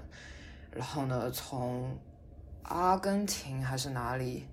[0.71, 1.97] 然后呢从
[2.65, 4.45] 阿根廷还是哪里？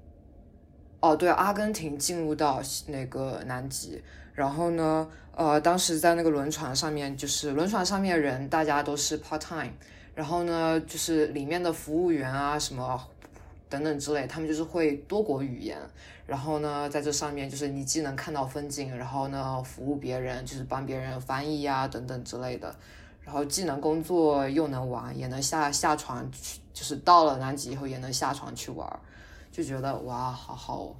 [1.01, 4.01] 哦，对，阿根廷进入到那个南极，
[4.33, 9.73] 然后呢，呃，当时在那个轮船上面，就是轮船上面人大家都是 part time，
[10.15, 13.09] 然后呢，就是里面的服务员啊什么。
[13.71, 15.79] 等等之类，他们就是会多国语言，
[16.27, 22.75] 然后呢，在这上面就是你既能看到风景，然后呢，服务别人，就是帮别人翻译呀，等等之类的，
[23.21, 28.99] 然后既能工作又能玩，也能下下船去，就是到了南极以后也能下船去玩，
[29.53, 30.95] 就觉得哇，好好哦。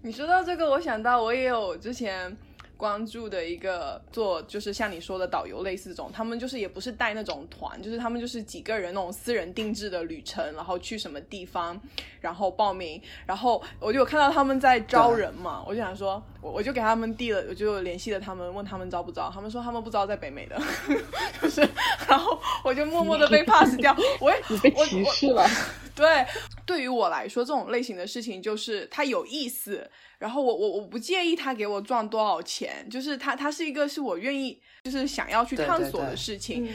[0.00, 2.36] 你说到这个，我想到我也有之前。
[2.76, 11.80] 关注的一个做就是像你说的导游类似这种，他们就是也不是带那种团，就是他们就是几个人那种私人定制的旅程，然后去什么地方，
[12.20, 20.56] 然后报名，然后我就有看到他们在招人嘛，我就想说，我我就给他们递了，我就联系了他们，问他们招不招，他们说他们不招在北美的，
[21.42, 21.68] 就是，
[22.08, 25.44] 然后我就默默的被 pass 掉，我也你被歧视了，
[25.96, 26.24] 对，
[26.64, 29.90] 对于我来说这种类型的事情就是它有意思。
[30.18, 36.66] 然后我我我不介意他给我赚多少钱，就是他他是一个是我愿意就是想要去探索的事情，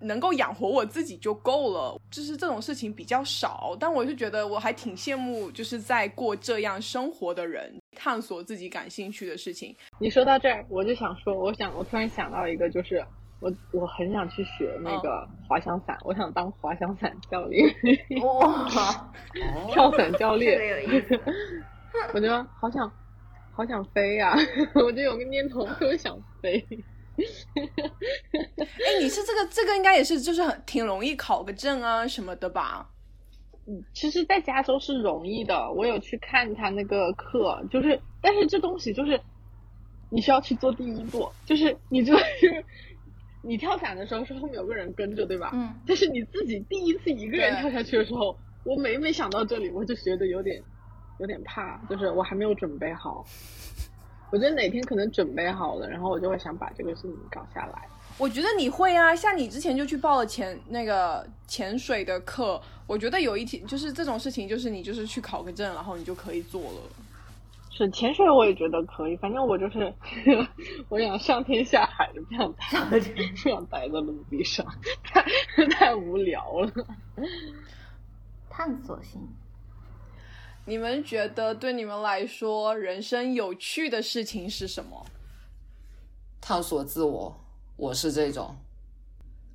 [0.00, 1.96] 能够养活我自己就够了。
[2.10, 9.74] 就是这种事情比较少，但我是觉得我还挺羡慕就是在过这样生活的人，探索自己感兴趣的事情。
[9.98, 13.04] 你说到这儿，我就想说，我想我突然想到一个，就是
[13.40, 17.68] 我我很想去学那个滑翔伞，我想当滑翔伞教练。
[18.22, 19.12] 哇，
[19.70, 20.58] 跳伞教练。
[22.14, 22.90] 我觉得好想，
[23.52, 24.36] 好想飞呀！
[24.74, 26.64] 我就有个念头，特别想飞。
[27.56, 32.88] 哎，你是这个这个应该也是就是很挺容易考个证啊什么的吧？
[33.66, 35.70] 嗯，其实，在加州是容易的。
[35.72, 39.20] 我有去看他那个课，就是，但是这东西就是，
[40.10, 42.24] 你需要去做第一步，就是你就是
[43.42, 45.50] 你跳伞的时候是后面有个人跟着，对吧？
[45.52, 45.74] 嗯。
[45.86, 50.62] 但是你自己第一次一个人跳下去的时候，我每每想到这里，我就觉得有点。
[51.20, 53.26] 有点怕，就是我还没有准备好。
[54.30, 57.88] 我觉得哪天可能准备好了，然后我就会想把这个事情搞下来。
[58.18, 66.80] 我觉得你会啊，像你之前就去报了潜那个潜水的课，我觉得有一天就是这种事情，就是你就是去考个证，然后你就可以做了。
[67.70, 69.94] 是潜水我也觉得可以，反正我就是
[70.90, 72.52] 我想上天下海的，不想
[72.90, 74.66] 待不想待在陆地上，
[75.04, 75.24] 太
[75.70, 76.72] 太无聊了。
[78.50, 79.20] 探索性。
[80.68, 85.06] 你们觉得对你们来说，人生有趣的事情是什么？
[86.42, 87.34] 探索自我，
[87.74, 88.54] 我是这种，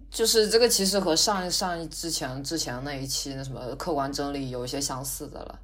[0.10, 5.60] 就是这个其实和上上一之前之前那一期那什么客观真理有一些相似的了。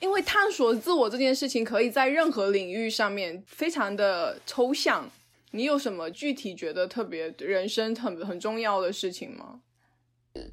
[0.00, 5.08] 因为探索自我这件事情，可以在任何领域上面非常的抽象。
[5.52, 9.60] 你有什么具体觉得特别人生很很重要的事情吗？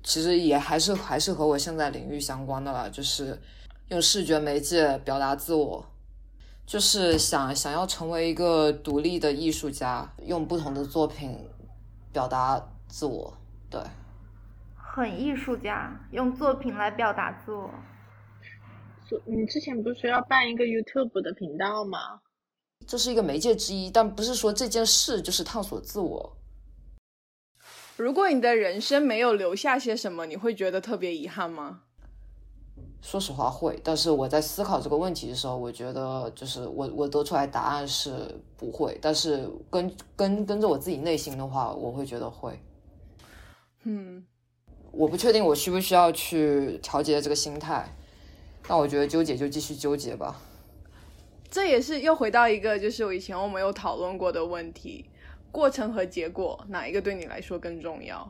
[0.03, 3.37] 其实也还是还是和我现在领域相关的啦，就是
[3.89, 5.85] 用视觉媒介表达自我，
[6.65, 11.37] 就是想想要成为一个独立的艺术家，用不同的作品
[12.11, 13.37] 表达自我。
[13.69, 13.81] 对，
[14.75, 17.69] 很艺术家，用作品来表达自我。
[19.25, 22.21] 你之前不是要办一个 YouTube 的频道吗？
[22.87, 26.37] 这是一个媒介之一，但不是说这件事就是探索自我。
[27.95, 31.83] 如果你的人生没有留下些什么，你会觉得特别遗憾吗？
[33.03, 42.57] 说实话会，但是我在思考这个问题的时候，我觉得就是我我得出来答案是不会，但是跟跟跟着我自己内心的话，我会觉得会。
[43.83, 44.25] 嗯，
[44.91, 47.93] 我不确定我需不需要去调节这个心态，
[48.65, 50.39] 但我觉得纠结就继续纠结吧。
[51.51, 55.09] 这也是又回到一个就是我以前我们有讨论过的问题。
[55.51, 58.27] 过程和结果哪一个对你来说更重要？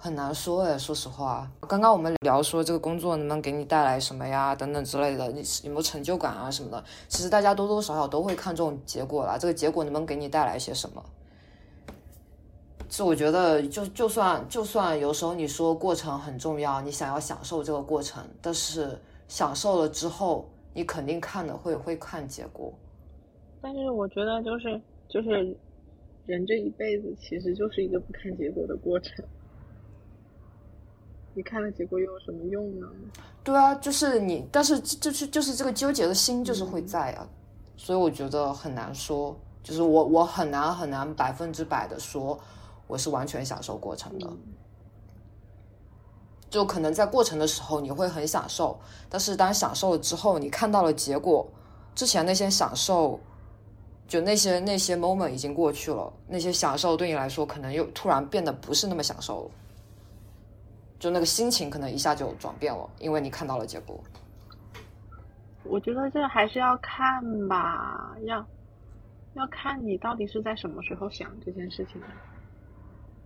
[0.00, 1.50] 很难说哎，说实话。
[1.62, 6.84] 刚刚我们聊说这个工作能不能给你带来什么呀，等等之类的，你有没有成就感啊什么的？
[7.08, 11.04] 其实大家多多少少都会看重结果啦，这个结果能不能给你带来些什么？
[12.88, 22.72] 是我觉得，就就算就算有时候你说过程很重要，你想要享受这个过程，但是享受了之后，你肯定看的会会看结果。
[23.60, 24.80] 但是我觉得就是。
[25.08, 25.56] 就是
[26.26, 29.24] 人这一辈子其实就是一个不看结果的过程，
[31.38, 32.88] 你看了结果又有什么用呢？
[33.44, 37.24] 对啊，就是你，但是就是就是这个纠结的心就是会在啊，
[37.76, 42.36] 所以我觉得很难说，就是我我很难很难百分之百的说
[42.88, 44.28] 我是完全享受过程的，
[46.50, 48.76] 就可能在过程的时候你会很享受，
[49.08, 51.46] 但是当享受了之后，你看到了结果，
[51.94, 53.20] 之前那些享受。
[54.08, 59.50] 就那些那些 moment 已经过去了，那些享受对你来说可能又突然变得不是那么享受了，
[60.98, 64.02] 就那个心情可能一下就转变了，因为你看到了结果。
[65.64, 68.46] 我觉得这还是要看吧，要
[69.34, 72.06] 要看你到底是在什么时候想这件事情的。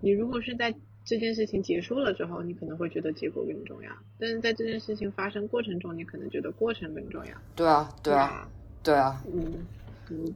[0.01, 7.33] 你如果是在这件事情结束了之后，你可能会觉得结果更重要；但是在这件事情发生过程中，你可能觉得过程更重要。
[7.55, 8.49] 对啊，对啊，
[8.83, 9.65] 对啊，嗯。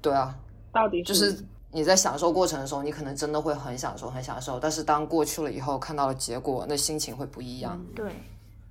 [0.01, 0.35] 对啊，
[0.73, 1.37] 到底就是
[1.77, 4.59] 你在享受过程的时候，你可能真的会很享受，很享受。
[4.59, 7.79] 但是当过去了以后，看到了结果，那心情会不一样。
[7.95, 8.11] 对，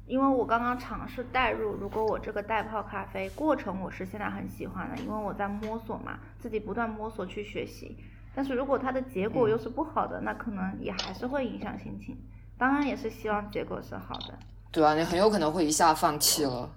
[0.08, 7.96] 因为我刚刚尝试代入，如果我这个代泡咖啡过程我是现在很喜欢的，因为我在摸索嘛，自己不断摸索去学习。
[8.34, 12.18] 但是如果它的结果又是不好的，那可能也还是会影响心情。
[12.58, 14.34] 当然也是希望结果是好的。
[14.72, 16.68] 对啊，你很有可能会一下放弃了。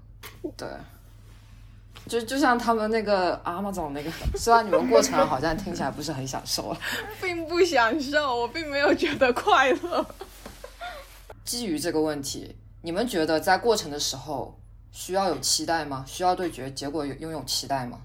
[0.59, 0.69] 对。
[2.07, 6.75] 就就像他们那个阿玛总那个，虽然你们过程好像听起来不是很享受，
[7.21, 10.07] 并不享受，我并没有觉得快乐。
[11.45, 14.59] 基于这个问题，你们觉得在过程的时候
[14.91, 16.05] 需要有期待吗？
[16.07, 17.99] 需要对结结果有拥有期待吗？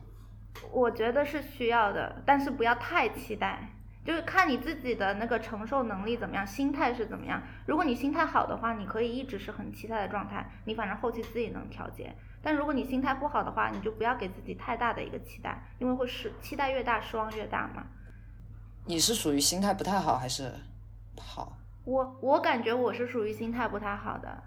[0.71, 3.69] 我觉得是需要的，但是不要太期待，
[4.05, 7.41] 就是看你自己的那个承受能力怎么样，心态是怎么样。
[7.65, 12.13] 如果你心态好的话，你可以一直是很期待的状态，你反正后期自己能调节。
[12.45, 17.87] 但如果你心态不好的话，你就不要给自己太大的一个期待，因为会失期待越大，失望越大嘛。
[18.85, 20.51] 你是属于心态不太好还是
[21.17, 21.57] 好？
[21.85, 24.43] 我我感觉我是属于心态不太好的，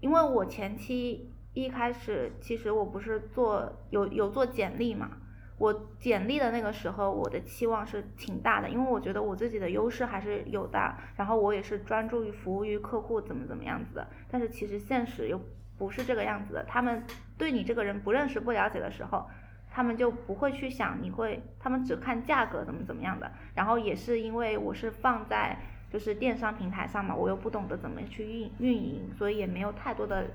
[0.00, 5.10] 因为我前期一开始其实我不是做有有做简历嘛，
[5.58, 15.38] 我简历的那个时候我的期望是挺大的，因为我觉得我自己的优势还是有的，然后我也是专注于服务于客户怎么怎么样子的，但是其实现实又。
[15.78, 17.02] 不是这个样子的，他们
[17.36, 19.28] 对你这个人不认识、不了解的时候，
[19.70, 23.30] 他们就不会去想你会，他们只看价格怎么怎么样的。
[23.54, 25.56] 然后也是因为我是放在
[25.90, 30.26] 就是电商平台上嘛，我又不懂得怎么去运运营，所以也没有太多的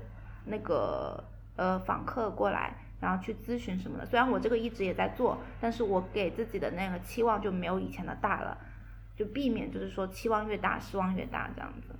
[0.44, 1.22] 那个
[1.56, 4.06] 呃访客过来，然后去咨询什么的。
[4.06, 8.56] 虽然我这个一直也在做，但是我给自己的那个期望就没有以前的大了，
[9.16, 11.94] 就避免就是说期望越大失望越大这样子。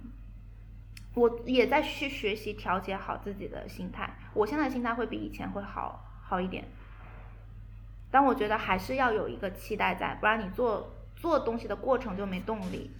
[1.14, 6.64] 我也在去学习调节好自己的心态，我现在心态会比以前会好好一点，
[8.10, 12.90] 但我觉得还是要有一个期待在，不然你做做东西的过程就没动力。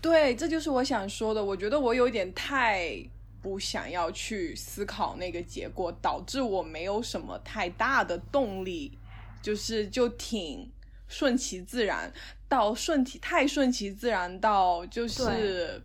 [0.00, 1.44] 对，这就是我想说的。
[1.44, 2.96] 我觉得我有点太
[3.42, 8.96] 不想要去思考那个结果，导致我没有什么太大的动力，
[9.42, 10.70] 就是就挺
[11.08, 12.12] 顺其自然，
[12.48, 15.82] 到顺其太顺其自然到就是。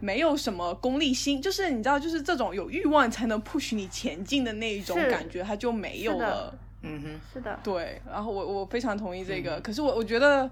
[0.00, 6.56] 没有什么功利心，就是你知道，就是这种有欲望才能 push 你前进的那一种感觉，它就没有了。
[6.82, 10.48] 嗯哼，是的，对，然后我我非常同意这嗯个，可是我我觉得，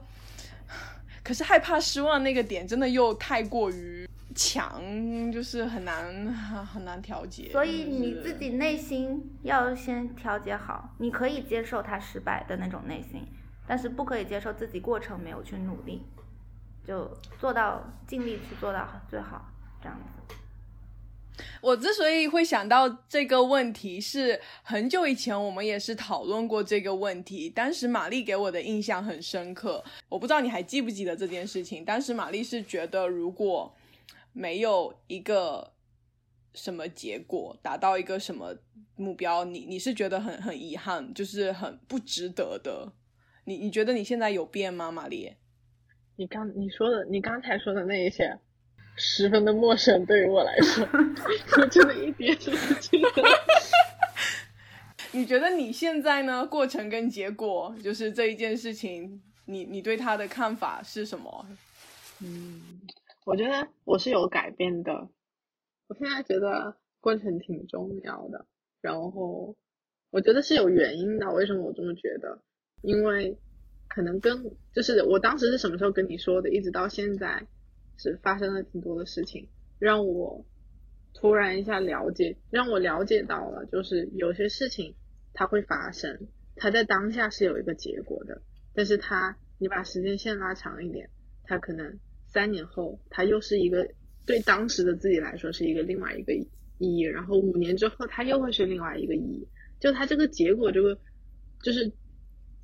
[1.22, 4.82] 可是害怕失望那个点真的又太过于强，
[5.30, 6.26] 就是很难
[6.72, 7.48] 很难调节。
[7.52, 13.22] 所以你自己内心要先调节好，你可以接受他失败的那种内心，
[13.64, 16.02] 但是不可以接受自己过程没有去努力，
[16.86, 17.10] 就
[17.40, 19.44] 做到尽力去做到最好，
[19.82, 20.34] 这样子。
[21.60, 27.50] 我之所以会想到这个问题，是很久以前我们也是讨论过这个问题。
[27.50, 31.84] 当时玛丽给我的印象很深刻，我不知道你还记不记得这件事情。
[31.84, 33.74] 当时玛丽是觉得，如果
[34.32, 35.72] 没有一个
[36.54, 38.54] 什么结果，达到一个什么
[38.94, 42.92] 目标，你你是觉得很很遗憾，就是很不值得的。
[43.44, 45.34] 你你觉得你现在有变吗，玛丽？
[46.16, 48.38] 你刚你说的，你刚才说的那一些，
[48.96, 50.86] 十分的陌生，对于我来说，
[51.60, 53.22] 我真的一点都不记得。
[55.12, 56.46] 你觉得你现在呢？
[56.46, 61.46] 过程跟结果，就是这一件事情，你你对他的看法是什么？
[62.20, 62.80] 嗯，
[63.24, 65.08] 我觉得我是有改变的。
[65.88, 68.46] 我现在觉得过程挺重要的，
[68.80, 69.54] 然后
[70.10, 71.30] 我觉得是有原因的。
[71.32, 72.42] 为什么我这么觉得？
[72.82, 73.38] 因为
[73.88, 77.46] 可能跟就是我当时是什么时候跟你说的，一直到现在
[77.96, 80.44] 是发生了挺多的事情，让我
[81.14, 84.94] 突然一下了解，让我了解到了，就是有些事情
[85.32, 88.42] 它会发生，它在当下是有一个结果的，
[88.74, 91.08] 但是它你把时间线拉长一点，
[91.44, 93.88] 它可能三年后它又是一个
[94.26, 96.46] 对当时的自己来说是一个另外一个意
[96.78, 99.48] 义，然后五年之后它又会是另外一个意义，
[99.80, 100.98] 就它这个结果这个
[101.62, 101.90] 就是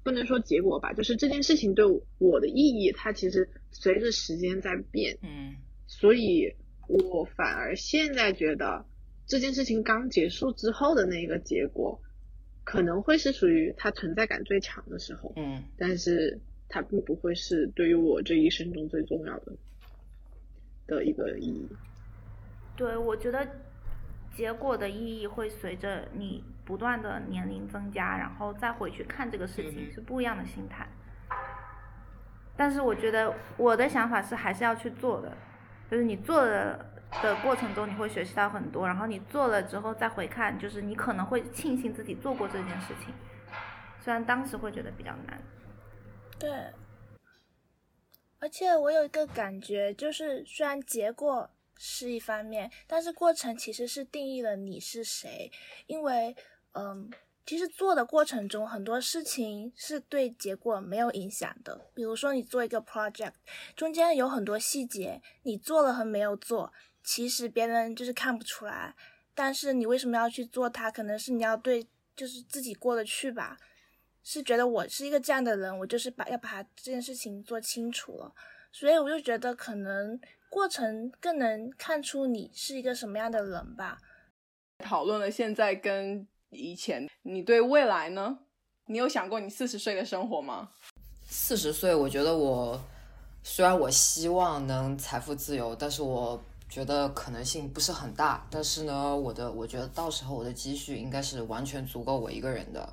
[0.02, 1.84] 不能说结果吧，就是这件事情对
[2.18, 5.54] 我的意义，它其实随着时间在变，嗯
[5.86, 6.54] 所以
[6.88, 8.84] 我反而现在觉得
[9.26, 12.00] 这件事情刚结束之后的那个结果，
[12.64, 19.52] 可能会是属于它存在感最强的时候，嗯但是它并不会是对于我这一生中最重要的
[20.86, 21.68] 的一个意义。
[22.76, 23.46] 对，我觉得
[24.34, 30.86] 结果的意义会随着你不断的年龄增加，然后再回去看这个事情嗯是不一样的心态。
[32.56, 35.36] 但是我觉得我的想法是还是要去做的，
[35.90, 36.92] 就是你做的
[37.22, 43.12] 的过程中你会学习到很多，然后你做了之后再回看，就是你可能会庆幸自己做过这件事情，
[44.00, 45.42] 虽然当时会觉得比较难。
[46.38, 46.50] 对，
[48.38, 55.50] 而且我有一个感觉，就是虽然结果是一方面，但是过程其实是定义了你是谁。
[55.86, 56.36] 因为，
[56.72, 57.10] 嗯，
[57.44, 61.90] 其实做的过程中很多事情是对结果没有影响的。
[61.94, 63.32] 比如说，你做一个 project，
[63.76, 68.94] 中间有很多细节，你做了和没有做，其实别人就是看不出来。
[69.34, 70.90] 但是你为什么要去做它？
[70.90, 73.56] 可能是你要对，就是自己过得去吧。
[74.24, 78.32] 是觉得我是一个这样的人，我就是把要把这件事情做清楚了，
[78.70, 83.98] 所以我就觉得可能过程更能看出你是一个什么样的人吧。
[84.78, 88.38] 讨论了现在跟以前，你对未来呢？
[88.86, 90.68] 你有想过你四十岁的生活吗？
[91.24, 92.78] 四十岁，我觉得我
[93.42, 96.38] 虽然我希望能财富自由，但是我
[96.68, 98.46] 觉得可能性不是很大。
[98.50, 102.86] 但是呢，我的我觉得到时候我的积蓄应该是完全足够我一个人的。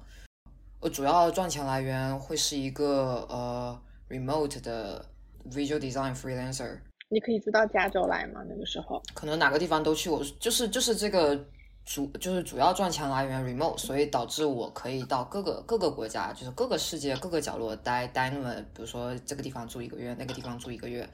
[0.79, 5.05] 我主要赚钱来源会是一个呃 remote 的
[5.51, 6.79] visual design freelancer，
[7.09, 8.41] 你可以住到加州来吗？
[8.47, 10.09] 那个时候，可能哪个地方都去。
[10.09, 11.45] 我就是就是这个
[11.89, 21.09] 主就是主要赚钱来源 remote，所以导致我可以到各个各个国家，就是各个世界各个角落待待那么，比如说这个地方住一个月，那个地方住一个月。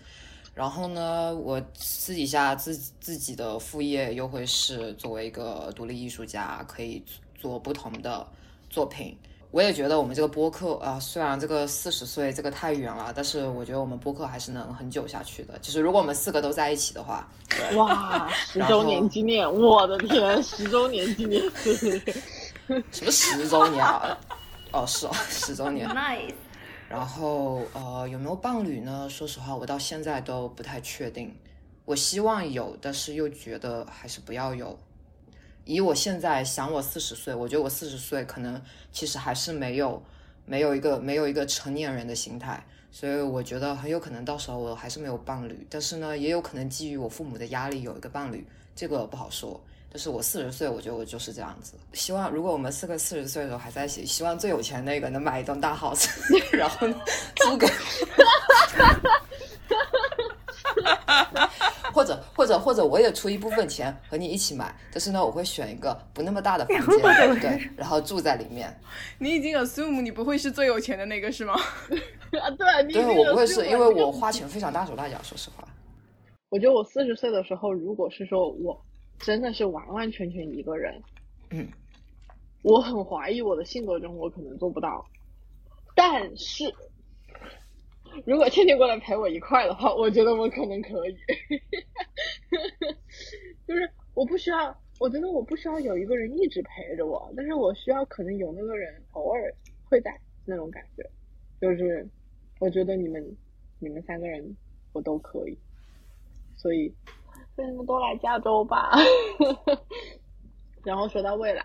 [0.53, 7.01] 然后呢，我私底下自自己的副业又会是作为一个独立艺术家，可以
[7.35, 8.27] 做不同的
[8.69, 9.17] 作品。
[9.55, 15.57] 我也觉得我们这个播客啊、虽然这个四十岁这个太远了，但是我觉得我们播客还是能很久下去的。
[15.59, 17.25] 就是如果我们四个都在一起的话，
[17.77, 21.41] 哇， 十周年纪念，我的天，十周年纪念，
[22.91, 24.17] 什么十周年啊？
[24.73, 25.87] 哦，是哦，十周年。
[25.87, 26.33] Nice，
[26.89, 29.07] 然后呃，有没有伴侣呢？
[29.09, 31.33] 说实话，我到现在都不太确定。
[31.85, 34.77] 我希望有，但是又觉得还是不要有。
[35.65, 38.61] 以我现在想，我四十岁，我觉得我四十岁可能
[38.91, 40.01] 其实还是没有
[40.45, 45.65] 没有一个没有一个成年人的心态，所以我觉得很有可能到时候我还是没有伴侣。
[45.69, 48.45] 但是呢，也有可能基于我父母的压力有一个伴侣，
[48.75, 49.59] 这个不好说。
[49.91, 51.75] 但是我四十岁，我觉得我就是这样子。
[51.93, 56.09] 希望如果我们四个四十岁的时候还在一起，希望最有钱那个能买一栋大 house，
[56.51, 56.85] 然后
[57.37, 57.65] 租给，
[61.93, 68.75] 或者或者或者我也出一部分钱和你一起买，但是呢，我会选一个不那么大的房间， 对，然后住在里面。
[69.17, 71.53] 你已经 assume 你不会是最有钱的那个是吗？
[72.41, 75.67] 啊，对，你对我不会是因为我花钱非常大手大脚，说实话。
[76.49, 78.79] 我觉得我四十岁的时候，如果是说我
[79.19, 81.01] 真的是完完全全一个人，
[81.51, 81.67] 嗯，
[82.61, 85.05] 我很怀疑我的性格中我可能做不到，
[85.95, 86.73] 但是。
[88.25, 91.17] 如果倩倩过来陪我一块的话，我觉得我可能可以。
[93.67, 99.53] 就是我不需要，我觉得我不需要有一个人一直陪着我，但是我需要可能有那个人偶尔
[99.83, 101.03] 会在那种感觉。
[101.59, 102.07] 就是
[102.59, 103.37] 我觉得你们
[103.79, 104.55] 你们三个人
[104.93, 105.57] 我都可以，
[106.55, 106.93] 所以
[107.55, 108.91] 所以你们都来加州吧。
[110.83, 111.63] 然后说到未来，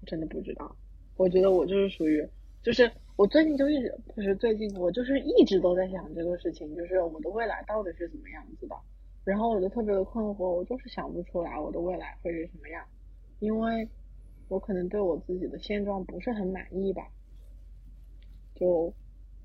[0.00, 0.76] 我真的不知道。
[1.16, 2.26] 我觉得我就是属于
[2.62, 2.90] 就是。
[3.16, 8.74] 我最近就一直不是最近，我就是一直都在想这个事情，就是我的未来到底是怎么样子的。
[9.24, 12.82] 然后我就特别的困惑，我就是想不出来我的未来会是什么样，
[13.40, 13.86] 因为
[14.48, 17.06] 我可能对我自己的现状不是很满意吧，
[18.54, 18.90] 就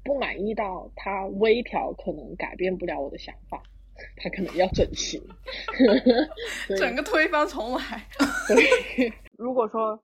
[0.05, 3.61] 不满意到他微调可能改变不了我的想法，
[4.15, 5.21] 他可能要整形
[6.79, 8.07] 整个推翻重来。
[8.47, 10.01] 对， 如果说。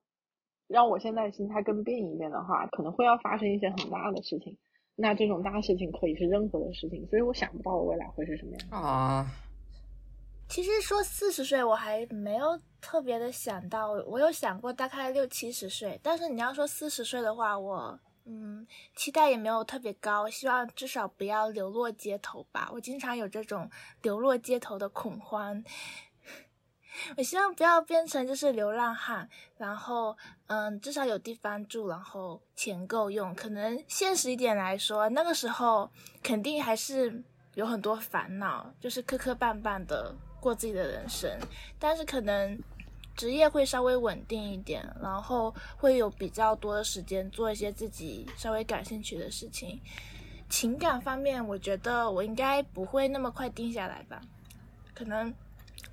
[0.71, 4.57] 让我现在心态更变一变的话，可能会要发生一些很大的事情。
[4.95, 9.25] 那这种大事情可以是任何的事情，所以我想不到我未来会是什么样啊。
[10.47, 15.99] 其实说四十岁，我还没有特别的想到，我有想过大概六七十岁。
[16.03, 22.69] 但是你要说四十岁的话，我嗯期待也没有特别高，希望至少不要流落街头吧。
[22.73, 23.69] 我经常有这种
[24.01, 25.63] 流落街头的恐慌。
[27.17, 29.27] 我希望不要变成就是流浪汉，
[29.57, 30.17] 然后
[30.47, 33.33] 嗯，至少有地方住，然后钱够用。
[33.33, 35.89] 可能现实一点来说，那个时候
[36.21, 37.23] 肯定还是
[37.55, 41.31] 有很多烦恼，就是磕磕绊绊的过自己的人生。
[41.79, 42.59] 但是可能
[43.15, 49.79] 职业会稍微稳定一点，然后会有比较多的时间做一些自己稍微感兴趣的事情。
[50.49, 54.21] 情感方面，我觉得我应该不会那么快定下来吧，
[54.93, 55.33] 可能。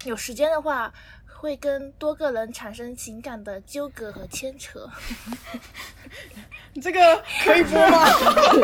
[0.09, 0.91] 有时间的话，
[1.27, 4.89] 会跟多个人产生情感的纠葛和牵扯。
[6.73, 8.07] 你这个可以播吗？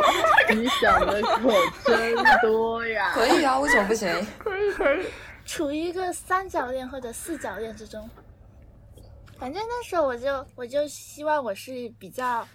[0.57, 1.53] 你想的可
[1.85, 3.13] 真多呀！
[3.13, 4.09] 可以啊，为什么不行？
[4.39, 5.07] 可以可以。
[5.45, 8.09] 处于一个三角恋或者四角恋之中，
[9.39, 12.49] 反正那时候我就我就希望我是比较。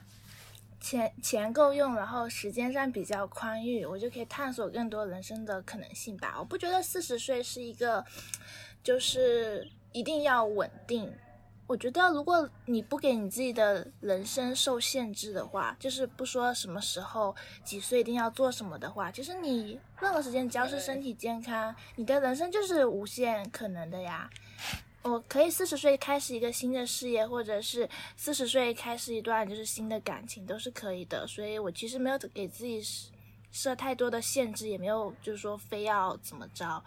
[0.81, 6.35] 钱钱够用，然后时间上比较宽裕，我就可以探索更多人生的可能性吧。
[6.39, 8.01] 我不觉得四十岁是一个，
[8.83, 11.11] 就是一定要稳定。
[11.67, 24.27] 我觉得如果你不给你自己的人生受限制的话，就是不说什么时候几岁一定要做什么的话，其实你任何时间只要是身体健康，你的人生就是无限可能的呀。
[25.03, 31.27] 我可以四十岁开始一个新的事业，或者是四十岁开始一段就是新的感情，都是可以的。
[31.27, 32.81] 所以我其实没有给自己
[33.51, 36.83] 设太多的限制，也没有就是说非要怎么着，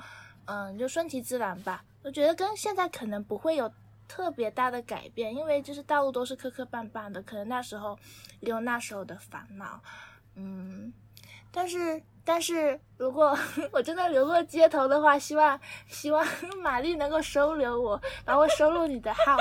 [0.46, 1.84] 嗯，就顺其自然吧。
[2.02, 3.72] 我觉得跟现在可能不会有
[4.08, 7.98] 特别大的改变，因为就是道路都是磕磕绊绊的，可能那时候
[8.40, 9.80] 有那时候的烦恼，
[10.36, 10.92] 嗯，
[11.50, 12.02] 但是。
[12.24, 13.36] 但是如果
[13.72, 16.24] 我真的流落街头的话，希望希望
[16.62, 19.40] 玛丽能够收留我，把我收入你的 house。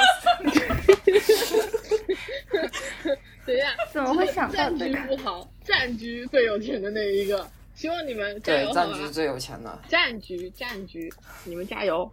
[3.46, 5.48] 等一下，怎么会想占据不好？
[5.64, 7.48] 占居最有钱的那一个，
[7.82, 9.82] 希望你们加油占据最有钱的。
[9.88, 11.12] 战局战局，
[11.46, 12.08] 你们加油！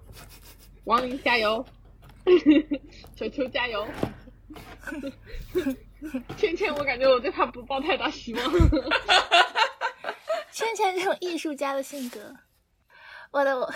[0.85, 1.63] 王林加油！
[3.15, 3.87] 球球加油！
[6.39, 8.43] 芊芊，我感觉我对他不抱太大希望。
[10.51, 12.35] 倩倩这种艺术家的性格，
[13.31, 13.71] 我的我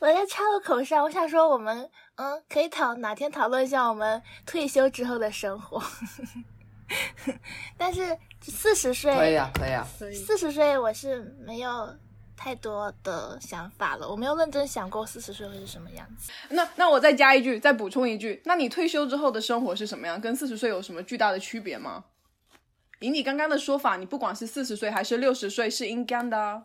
[0.00, 5.80] 我在插个口上，我想说我们嗯可以讨哪天讨论一下我们退休之后的生活，
[7.76, 11.94] 但是四十岁可以啊可以啊，四十岁我是没有
[12.36, 16.30] 太多的想法了，我没有认真想过四十岁会是什么样子。
[16.50, 20.20] 那那我再加一句，再补充一句，那你退休之后的生活是什么样？
[20.20, 22.04] 跟四十岁有什么巨大的区别吗？
[23.00, 26.62] 以你刚刚的说法，你不管是四十岁还是六十岁，是应该的。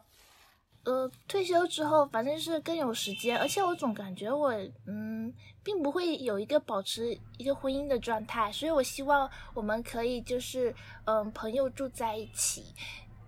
[0.84, 4.52] 呃，退休之后，反正是更有时间，而且我总感觉我，
[4.88, 5.32] 嗯，
[5.64, 10.74] 并不会有一个保持一个婚姻的状态，所以我希望我们可以就是，
[11.06, 12.66] 嗯，朋友住在一起，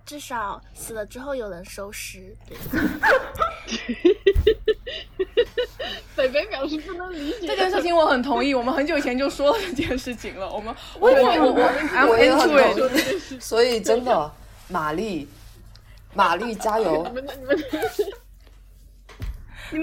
[0.05, 2.35] 至少死了之后有人收尸。
[2.47, 2.57] 对。
[6.15, 8.53] 北北表示不能理解这件事情，我很同意。
[8.53, 10.49] 我们很久以前就说了这件事情了。
[10.49, 11.53] 我们 我我我
[12.09, 13.39] 我也很同意。
[13.41, 14.31] 所以真的，
[14.69, 15.27] 玛丽，
[16.13, 17.03] 玛丽加油！
[17.09, 17.27] 你们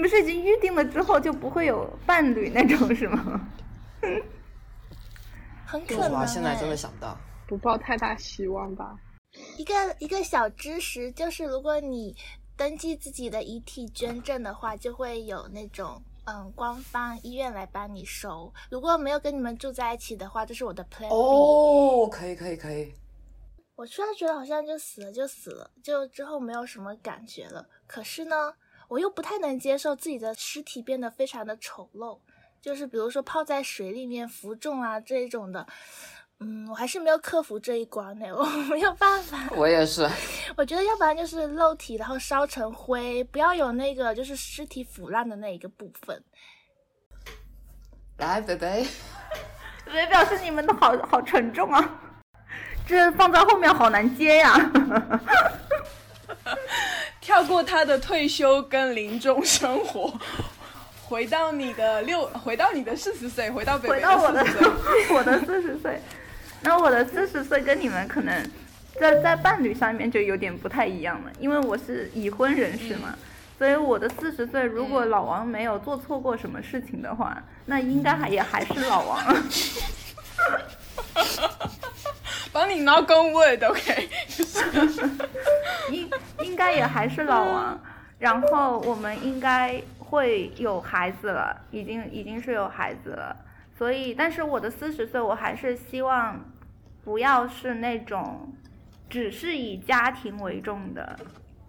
[0.07, 3.49] 是已经预定了之后就不会有伴侣那种是吗？
[5.65, 6.75] 很可说实话，能、现在真的欸。
[6.75, 7.17] 想不到。
[7.47, 8.97] 不抱太大希望吧。
[9.57, 12.15] 一个一个小知识就是，如果你
[12.57, 18.53] 登记自己的遗体捐赠的话，就会有那种嗯官方医院来帮你收。
[18.69, 21.15] 如果没有跟你们住在一起的话，这是我的 plan B。
[21.15, 22.93] 哦，可以可以可以，
[23.75, 28.53] 我突然觉得好像就死了就死了，就之后没有什么感觉了，可是呢，
[28.91, 32.19] 我又不太能接受自己的尸体变得非常的丑陋，
[32.61, 35.65] 就是比如说泡在水里面浮重啊这一种的，
[36.41, 39.47] 嗯，我还是没有克服这一关呢， 我没有办法。
[39.55, 40.05] 我也是。
[40.57, 46.21] 我觉得要不然就是肉体，然后烧成灰，不要有那个就是尸体腐烂的那一个部分。
[48.17, 48.85] 来，北北，
[49.87, 51.89] 北北表示你们的好好沉重啊，
[52.85, 54.53] 这放在后面好难接呀。
[57.21, 60.11] 跳过他的退休跟临终生活，
[61.07, 64.67] 回到你的六，回到你的四十岁，回到北北回到我的40岁。
[65.15, 66.01] 我的四十岁，
[66.61, 68.43] 那我的四十岁跟你们可能
[68.99, 73.15] 在在伴侣上面就有点不太一样了，因为我是已婚人士嘛，
[73.57, 79.43] 所以我的四十岁如果老王没有做错过什么事情的话，那应该还也还是老王。
[82.53, 84.09] 帮你 knock on wood，OK，
[85.91, 86.09] 应
[86.43, 87.79] 应该也还是老王，
[88.19, 93.35] 然后我们应该会有孩子了，已经已经是有孩子了，
[93.77, 96.39] 所以，但是我的四十岁，我还是希望
[97.03, 98.53] 不要是那种
[99.09, 101.17] 只是以家庭为重的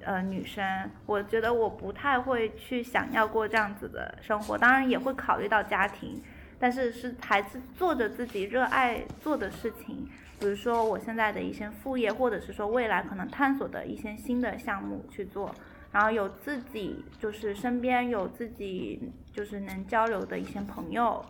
[0.04, 6.20] 呃女生，我觉得我不太会去想要过这样子的生活，当然也会考虑到家庭，
[6.62, 10.08] 但是是还是做着自己热爱做的事情，
[10.38, 15.52] 比如说我现在的一些副业，或者是说未来可能探索的一些新的项目去做，
[15.90, 21.20] 然后有自己就是身边有自己就是能交流的一些朋友，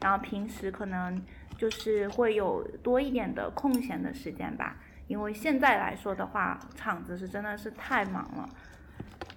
[0.00, 1.22] 然后平时可能
[1.56, 4.76] 就是会有多一点的空闲的时间吧，
[5.06, 8.48] 因为现在来说的话，厂子是真的是太忙了。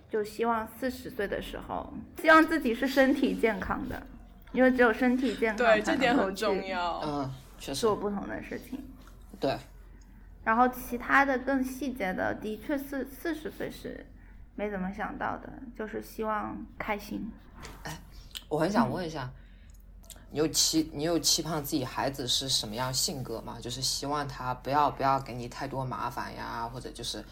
[0.10, 4.02] 就希望四十岁的时候，希望自己是身体健康的，
[4.54, 6.66] 因为只有身体健康，对，这点很重。
[6.66, 7.00] 要。
[7.02, 8.82] 嗯，确实做，不同的事情，
[9.40, 9.58] 对，
[10.44, 14.06] 然后其他的更细节的，的确是四十岁是
[14.56, 17.32] 没怎么想到的，就是希望开心。
[17.84, 17.98] 哎
[18.50, 19.30] 我很想问一下，
[20.30, 23.58] 你有期你有期盼自己孩子是什么样性格吗？
[23.60, 27.24] 就是希望他不要不要给你太多麻烦呀，或者就是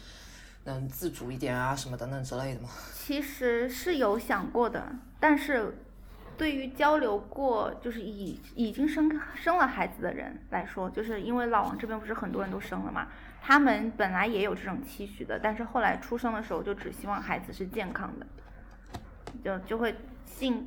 [0.64, 2.70] 能自主一点啊，什么等等之类的吗？
[2.94, 5.76] 其实是有想过的，但是
[6.36, 13.08] 对于交流过就是已已经生生了孩子的人来说，就是因为老王这边不是很多人都生了嘛，
[13.40, 18.26] 他们本来也有这种期许的，但是后来出生的时候就只希望孩子是健康的，
[19.44, 20.66] 就就会心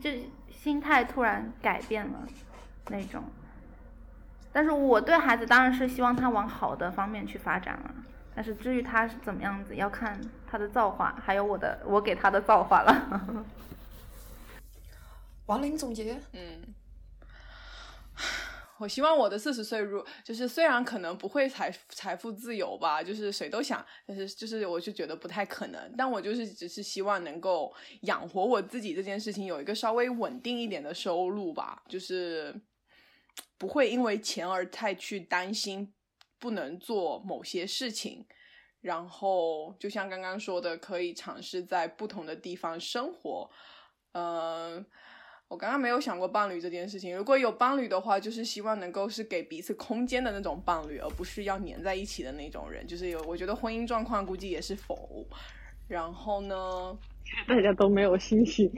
[0.00, 0.10] 就
[0.50, 2.20] 心态突然改变了
[2.90, 3.24] 那种。
[4.52, 7.94] 但是我对孩子当然是希望他往好的方面去发展了。
[8.34, 13.44] 但是至于他是怎么样子，要看他的造化，还有我的我给他的造化了。
[15.48, 16.74] 王林总结，嗯，
[18.78, 25.94] 我希望我的四十岁如就是虽然可能不会财财富自由吧，就是谁都想，但是就是我就觉得不太可能。
[25.96, 32.54] 但我就是只是希望能够养活我自己这件事情有一个稍微稳定一点的收入吧，就是
[33.56, 35.94] 不会因为钱而太去担心
[36.38, 38.26] 不能做某些事情。
[38.82, 43.50] 然后就像刚刚说的，可以尝试在不同的地方生活，
[44.12, 44.86] 嗯、
[45.48, 47.16] 我刚刚没有想过伴侣这件事情。
[47.16, 52.86] 如果有伴侣的话，就是希望能够是给彼此空间的那种伴侣，而不是要黏在一起的那种人。
[52.86, 55.26] 就是有，我觉得婚姻状况估计也是否。
[55.88, 56.94] 然后呢，
[57.48, 58.70] 大家都没有信心。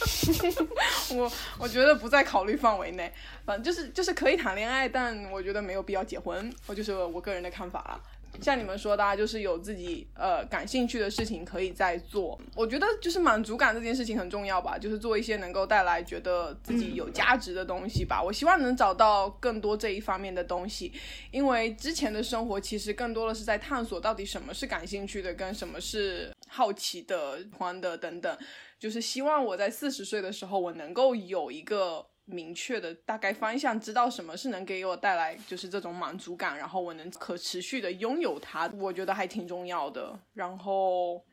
[1.14, 3.12] 我我觉得不在考虑范围内。
[3.44, 6.50] 反正就是就是可以谈恋爱，但我觉得没有必要结婚。
[6.66, 8.00] 我就是我个人的看法啦。
[8.40, 12.38] 像你们说的、啊，就是有自己呃感兴趣的事情可以再做。
[12.54, 18.22] 我觉得就是满足感这件事情很重要吧，就是做一些能够带来觉得自己有价值的东西吧。
[18.22, 20.92] 我希望能找到更多这一方面的东西，
[21.30, 28.38] 因为之前的生活其实更多的是在探索到底什么是感兴趣的，跟什么是好奇的、欢的等等。
[28.78, 40.18] 就是希望我在四十岁的时候，我能够有一个明确的大概方向，知道什么是能给我带来就是这种满足感，然后我能可持续的拥有它，我觉得还挺重要的。
[40.34, 41.24] 然后。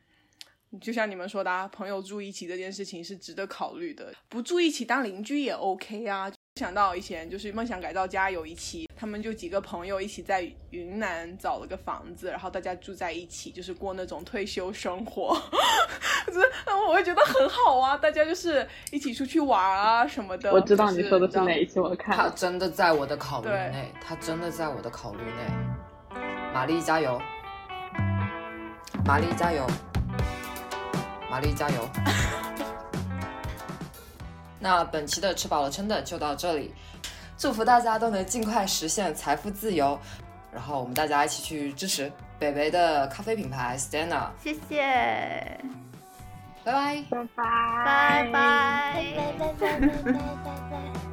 [0.81, 6.33] 就像你们说的、啊，朋友住一起这件事情是值得考虑的，不住一起当邻居也 OK 啊。
[6.59, 15.35] 想到以前就是《梦想改造家》有一期，他们就几个朋友一起在云南找了个房子，然后大家住在一起，就是过那种退休生活。
[16.27, 16.39] 这
[16.87, 20.53] 我会觉得很好啊，大家就是一起出去玩啊什么的。
[20.53, 22.29] 我知道你说的是哪哪一期，我看他。
[22.29, 26.21] 真的在我的考虑内，他真的在我的考虑内。
[26.53, 27.19] 玛丽加油，
[29.03, 29.65] 玛丽加油，
[31.31, 31.89] 玛丽加油。
[34.63, 36.73] 那本期的吃饱了撑的就到这里，
[37.37, 39.99] 祝福大家都能尽快实现财富自由，
[40.53, 42.09] 然后我们大家一起去支持
[42.39, 45.59] 北北的咖啡品牌 Stana，谢谢，
[46.63, 47.03] 拜拜。
[47.11, 47.43] 拜拜
[47.85, 49.03] 拜拜。
[49.17, 50.13] 拜拜拜拜拜
[50.45, 51.12] 拜拜。